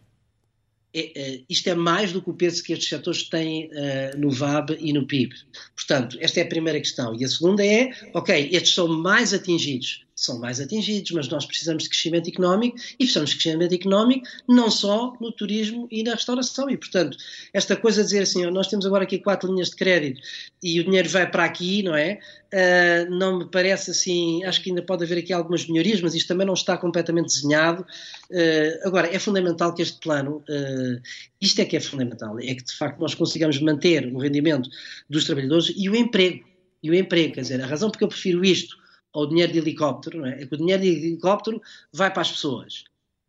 [0.95, 4.29] É, é, isto é mais do que o peso que estes setores têm uh, no
[4.29, 5.33] VAB e no PIB.
[5.75, 7.15] Portanto, esta é a primeira questão.
[7.19, 11.83] E a segunda é, ok, estes são mais atingidos são mais atingidos, mas nós precisamos
[11.83, 16.69] de crescimento económico e precisamos de crescimento económico não só no turismo e na restauração.
[16.69, 17.17] E, portanto,
[17.53, 20.21] esta coisa de dizer assim, nós temos agora aqui quatro linhas de crédito
[20.61, 22.19] e o dinheiro vai para aqui, não é?
[22.53, 26.27] Uh, não me parece assim, acho que ainda pode haver aqui algumas melhorias, mas isto
[26.27, 27.83] também não está completamente desenhado.
[28.29, 31.01] Uh, agora, é fundamental que este plano, uh,
[31.41, 34.69] isto é que é fundamental, é que de facto nós consigamos manter o rendimento
[35.09, 36.45] dos trabalhadores e o emprego.
[36.83, 38.82] E o emprego, quer dizer, a razão porque eu prefiro isto
[39.13, 40.41] ao dinheiro de helicóptero, é?
[40.41, 41.61] é que o dinheiro de helicóptero
[41.91, 42.85] vai para as pessoas.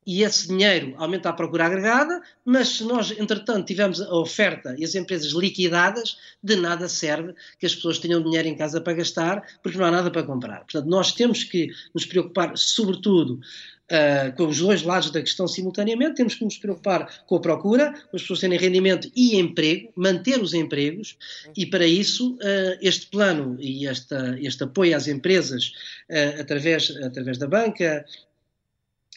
[0.06, 4.84] E esse dinheiro aumenta a procura agregada, mas se nós, entretanto, tivermos a oferta e
[4.84, 9.42] as empresas liquidadas, de nada serve que as pessoas tenham dinheiro em casa para gastar,
[9.62, 10.60] porque não há nada para comprar.
[10.60, 13.40] Portanto, nós temos que nos preocupar, sobretudo,
[13.90, 17.92] uh, com os dois lados da questão simultaneamente, temos que nos preocupar com a procura,
[18.10, 21.16] com as pessoas terem rendimento e emprego, manter os empregos,
[21.56, 25.72] e para isso uh, este plano e esta, este apoio às empresas
[26.10, 28.04] uh, através, através da banca,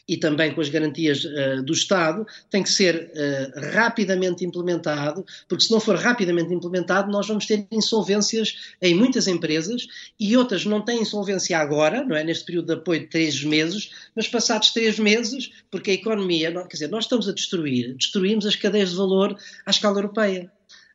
[0.07, 5.65] e também com as garantias uh, do Estado, tem que ser uh, rapidamente implementado, porque
[5.65, 9.87] se não for rapidamente implementado, nós vamos ter insolvências em muitas empresas
[10.19, 12.23] e outras não têm insolvência agora, não é?
[12.23, 16.67] Neste período de apoio de três meses, mas passados três meses, porque a economia, quer
[16.67, 20.51] dizer, nós estamos a destruir, destruímos as cadeias de valor à escala europeia.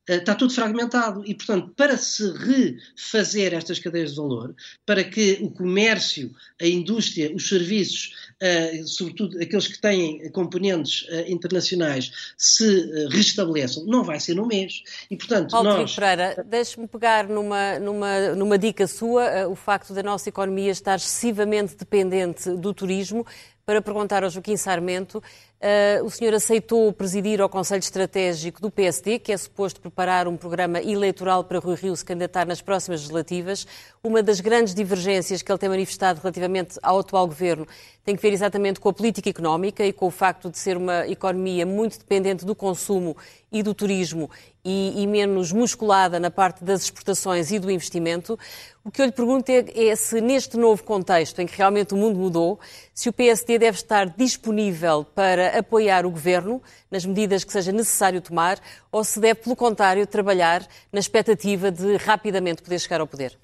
[0.09, 5.38] Eh, está tudo fragmentado e, portanto, para se refazer estas cadeias de valor, para que
[5.40, 13.07] o comércio, a indústria, os serviços, uh, sobretudo aqueles que têm componentes uh, internacionais, se
[13.11, 14.82] restabeleçam, não vai ser no mês.
[15.09, 15.94] E, portanto, Paulo nós...
[15.94, 21.76] Pereira, deixe-me pegar numa, numa, numa dica sua, o facto da nossa economia estar excessivamente
[21.76, 23.24] dependente do turismo,
[23.72, 25.22] para perguntar ao Joaquim Sarmento
[25.62, 30.36] Uh, o senhor aceitou presidir ao Conselho Estratégico do PSD, que é suposto preparar um
[30.36, 33.64] programa eleitoral para Rui Rio se candidatar nas próximas legislativas.
[34.02, 37.64] Uma das grandes divergências que ele tem manifestado relativamente ao atual governo
[38.05, 41.07] tem que ver exatamente com a política económica e com o facto de ser uma
[41.07, 43.16] economia muito dependente do consumo
[43.50, 44.28] e do turismo
[44.64, 48.38] e, e menos musculada na parte das exportações e do investimento.
[48.84, 51.96] O que eu lhe pergunto é, é se, neste novo contexto em que realmente o
[51.96, 52.59] mundo mudou,
[52.92, 58.20] se o PSD deve estar disponível para apoiar o governo nas medidas que seja necessário
[58.20, 58.59] tomar
[58.90, 63.38] ou se deve, pelo contrário, trabalhar na expectativa de rapidamente poder chegar ao poder?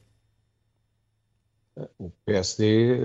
[1.99, 2.99] O PSD, eh,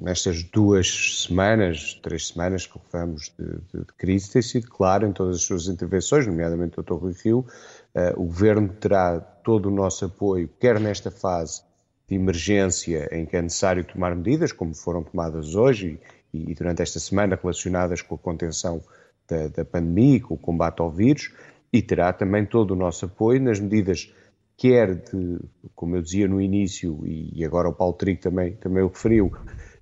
[0.00, 5.12] nestas duas semanas, três semanas que levamos de, de, de, crise, tem sido claro em
[5.12, 6.94] todas as suas intervenções, nomeadamente o Dr.
[6.94, 7.46] Rui Rio.
[7.94, 11.62] Eh, o Governo terá todo o nosso apoio, quer nesta fase
[12.08, 15.98] de emergência em que é necessário tomar medidas, como foram tomadas hoje
[16.32, 18.82] e, durante esta semana relacionadas com a contenção
[19.28, 21.32] da, da pandemia e com o combate ao vírus,
[21.72, 24.12] e terá também todo o nosso apoio nas medidas
[24.56, 25.38] quer de,
[25.74, 29.32] como eu dizia no início, e agora o Paulo Trigo também, também o referiu,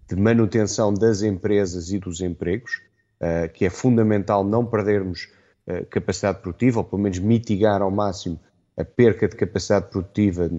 [0.09, 2.83] de manutenção das empresas e dos empregos,
[3.21, 5.29] uh, que é fundamental não perdermos
[5.67, 8.39] uh, capacidade produtiva, ou pelo menos mitigar ao máximo
[8.77, 10.51] a perca de capacidade produtiva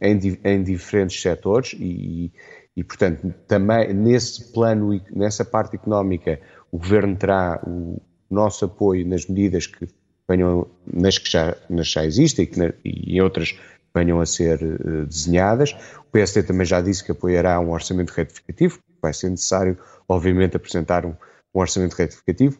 [0.00, 2.30] em, em diferentes setores e,
[2.76, 6.38] e, portanto, também nesse plano, nessa parte económica,
[6.70, 8.00] o Governo terá o
[8.30, 9.88] nosso apoio nas medidas que
[10.28, 12.48] venham, nas que já, nas já existem
[12.84, 13.58] e, outras
[13.94, 15.74] venham a ser uh, desenhadas.
[15.98, 21.06] O PSD também já disse que apoiará um orçamento retificativo, vai ser necessário, obviamente, apresentar
[21.06, 21.14] um,
[21.54, 22.58] um orçamento retificativo.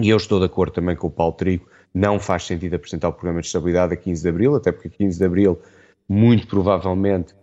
[0.00, 3.12] E eu estou de acordo também com o Paulo Trigo, não faz sentido apresentar o
[3.12, 5.60] programa de estabilidade a 15 de abril, até porque a 15 de abril,
[6.08, 7.34] muito provavelmente,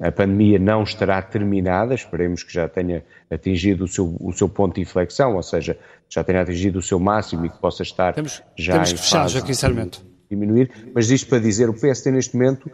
[0.00, 4.76] a pandemia não estará terminada, esperemos que já tenha atingido o seu, o seu ponto
[4.76, 5.76] de inflexão, ou seja,
[6.08, 9.00] já tenha atingido o seu máximo e que possa estar temos, já temos em que
[9.00, 10.04] fechar, Joaquim Sarmento.
[10.30, 10.70] diminuir.
[10.94, 12.70] Mas isto para dizer, o PSD neste momento,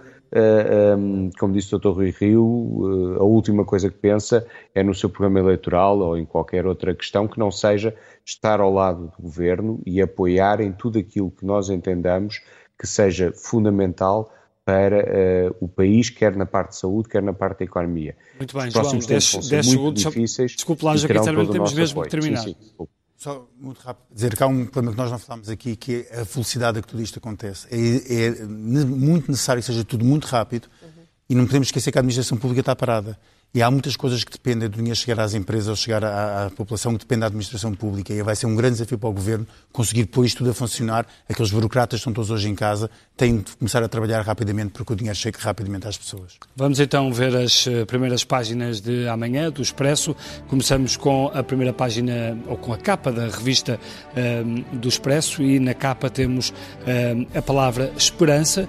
[0.99, 1.89] um, como disse o Dr.
[1.89, 6.67] Rui Rio, a última coisa que pensa é no seu programa eleitoral ou em qualquer
[6.67, 7.95] outra questão que não seja
[8.27, 12.43] estar ao lado do governo e apoiar em tudo aquilo que nós entendamos
[12.79, 14.31] que seja fundamental
[14.65, 18.17] para uh, o país, quer na parte de saúde, quer na parte da economia.
[18.39, 20.03] Muito bem, Os próximos João, 10, 10 segundos.
[20.03, 22.41] Difíceis desculpe lá, Joaquim Sarmento, temos mesmo que terminar.
[22.41, 22.87] Sim, sim,
[23.17, 26.21] Só muito rápido dizer que há um problema que nós não falámos aqui, que é
[26.21, 27.67] a velocidade a que tudo isto acontece.
[27.71, 30.89] É, é muito necessário que seja tudo muito rápido uhum.
[31.29, 33.19] e não podemos esquecer que a administração pública está parada.
[33.55, 36.51] E há muitas coisas que dependem do dinheiro chegar às empresas ou chegar à, à,
[36.51, 38.13] população que depende da administração pública.
[38.13, 41.07] E vai ser um grande desafio para o governo conseguir pôr isto tudo a funcionar.
[41.29, 44.93] Aqueles burocratas estão todos hoje em casa têm de começar a trabalhar rapidamente para que
[44.93, 46.33] o dinheiro chegue rapidamente às pessoas.
[46.57, 50.17] Vamos então ver as eh, primeiras páginas de amanhã do Expresso.
[50.49, 53.79] Começamos com a primeira página, ou com a capa da revista
[54.17, 56.53] um, ehm, do Expresso, e na capa temos
[56.87, 58.69] um, ehm, a palavra esperança,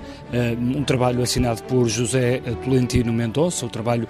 [0.60, 4.08] um, trabalho assinado por José Tolentino Mendonça, o trabalho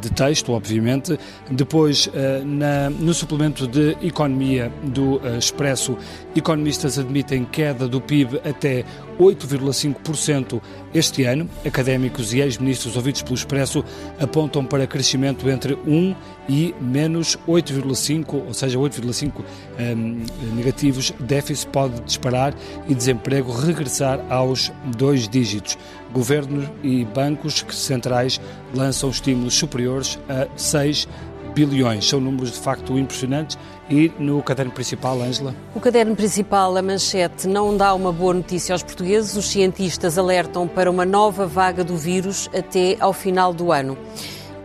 [0.00, 1.16] de texto, obviamente.
[1.48, 5.96] Depois, eh, na, no suplemento de economia do eh, Expresso,
[6.34, 8.84] economistas admitem queda do PIB até
[9.18, 10.60] 8,5%
[10.92, 11.48] este ano.
[11.64, 13.84] Académicos e ex-ministros ouvidos pelo Expresso
[14.18, 16.16] apontam para crescimento entre 1
[16.48, 19.32] e menos 8,5, ou seja, 8,5
[19.78, 21.12] um, negativos.
[21.20, 22.54] Déficit pode disparar
[22.88, 25.78] e desemprego regressar aos dois dígitos.
[26.12, 28.40] Governos e bancos centrais
[28.74, 31.06] lançam estímulos superiores a 6
[31.54, 32.08] bilhões.
[32.08, 33.58] São números de facto impressionantes.
[33.90, 35.54] E no caderno principal, Ângela?
[35.74, 39.34] O caderno principal, a manchete, não dá uma boa notícia aos portugueses.
[39.34, 43.96] Os cientistas alertam para uma nova vaga do vírus até ao final do ano.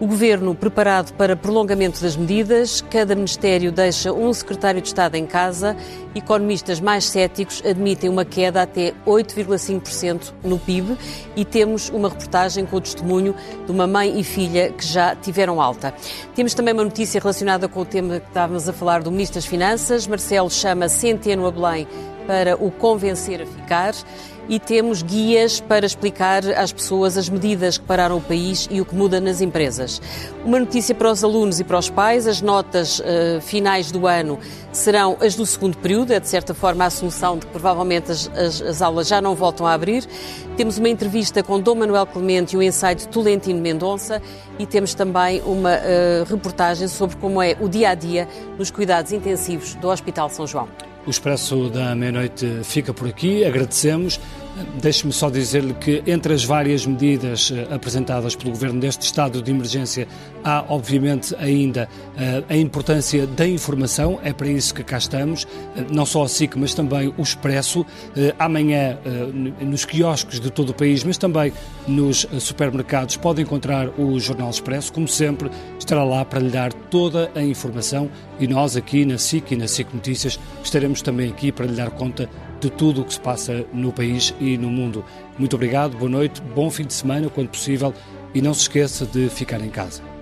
[0.04, 5.26] O Governo preparado para prolongamento das medidas, cada Ministério deixa um Secretário de Estado em
[5.26, 5.78] casa,
[6.14, 10.98] economistas mais céticos admitem uma queda até 8,5% no PIB
[11.38, 13.34] e temos uma reportagem com o testemunho
[13.66, 15.94] de uma mãe e filha que já tiveram alta.
[16.36, 19.46] Temos também uma notícia relacionada com o tema que estávamos a falar do Ministro das
[19.46, 20.06] Finanças.
[20.06, 21.88] Marcelo chama Centeno a Belém
[22.28, 23.94] para o convencer a ficar
[24.48, 28.86] e temos guias para explicar às pessoas as medidas que pararam o país e o
[28.86, 30.02] que muda nas empresas.
[30.44, 34.40] Uma notícia para os alunos e para os pais: as notas uh, finais do ano
[34.72, 38.30] serão as do segundo período, é de certa forma a assunção de que provavelmente as,
[38.36, 40.06] as, as aulas já não voltam a abrir.
[40.58, 44.22] Temos uma entrevista com Dom Manuel Clemente e o ensaio de Tolentino Mendonça
[44.60, 48.28] e temos também uma uh, reportagem sobre como é o dia a dia
[48.58, 50.93] nos cuidados intensivos do Hospital São João.
[51.06, 53.44] O Expresso da Meia-Noite fica por aqui.
[53.44, 54.20] Agradecemos.
[54.80, 59.50] Deixe-me só dizer-lhe que, entre as várias medidas eh, apresentadas pelo Governo deste estado de
[59.50, 60.08] emergência,
[60.44, 64.20] há, obviamente, ainda eh, a importância da informação.
[64.24, 65.48] É para isso que cá estamos.
[65.76, 67.86] Eh, não só a SIC, mas também o Expresso.
[68.38, 68.98] Amanhã,
[69.62, 71.52] nos quiosques de todo o país, mas também
[71.88, 74.94] nos supermercados, pode encontrar o Jornal Expresso.
[74.94, 75.50] Como sempre,
[75.80, 79.68] estará lá para lhe dar toda a informação e nós, aqui na SIC e na
[79.68, 82.30] SIC Notícias, estaremos também aqui para lhe dar conta
[82.64, 85.04] de tudo o que se passa no país e no mundo.
[85.38, 87.94] Muito obrigado, boa noite, bom fim de semana, quando possível,
[88.34, 90.13] e não se esqueça de ficar em casa.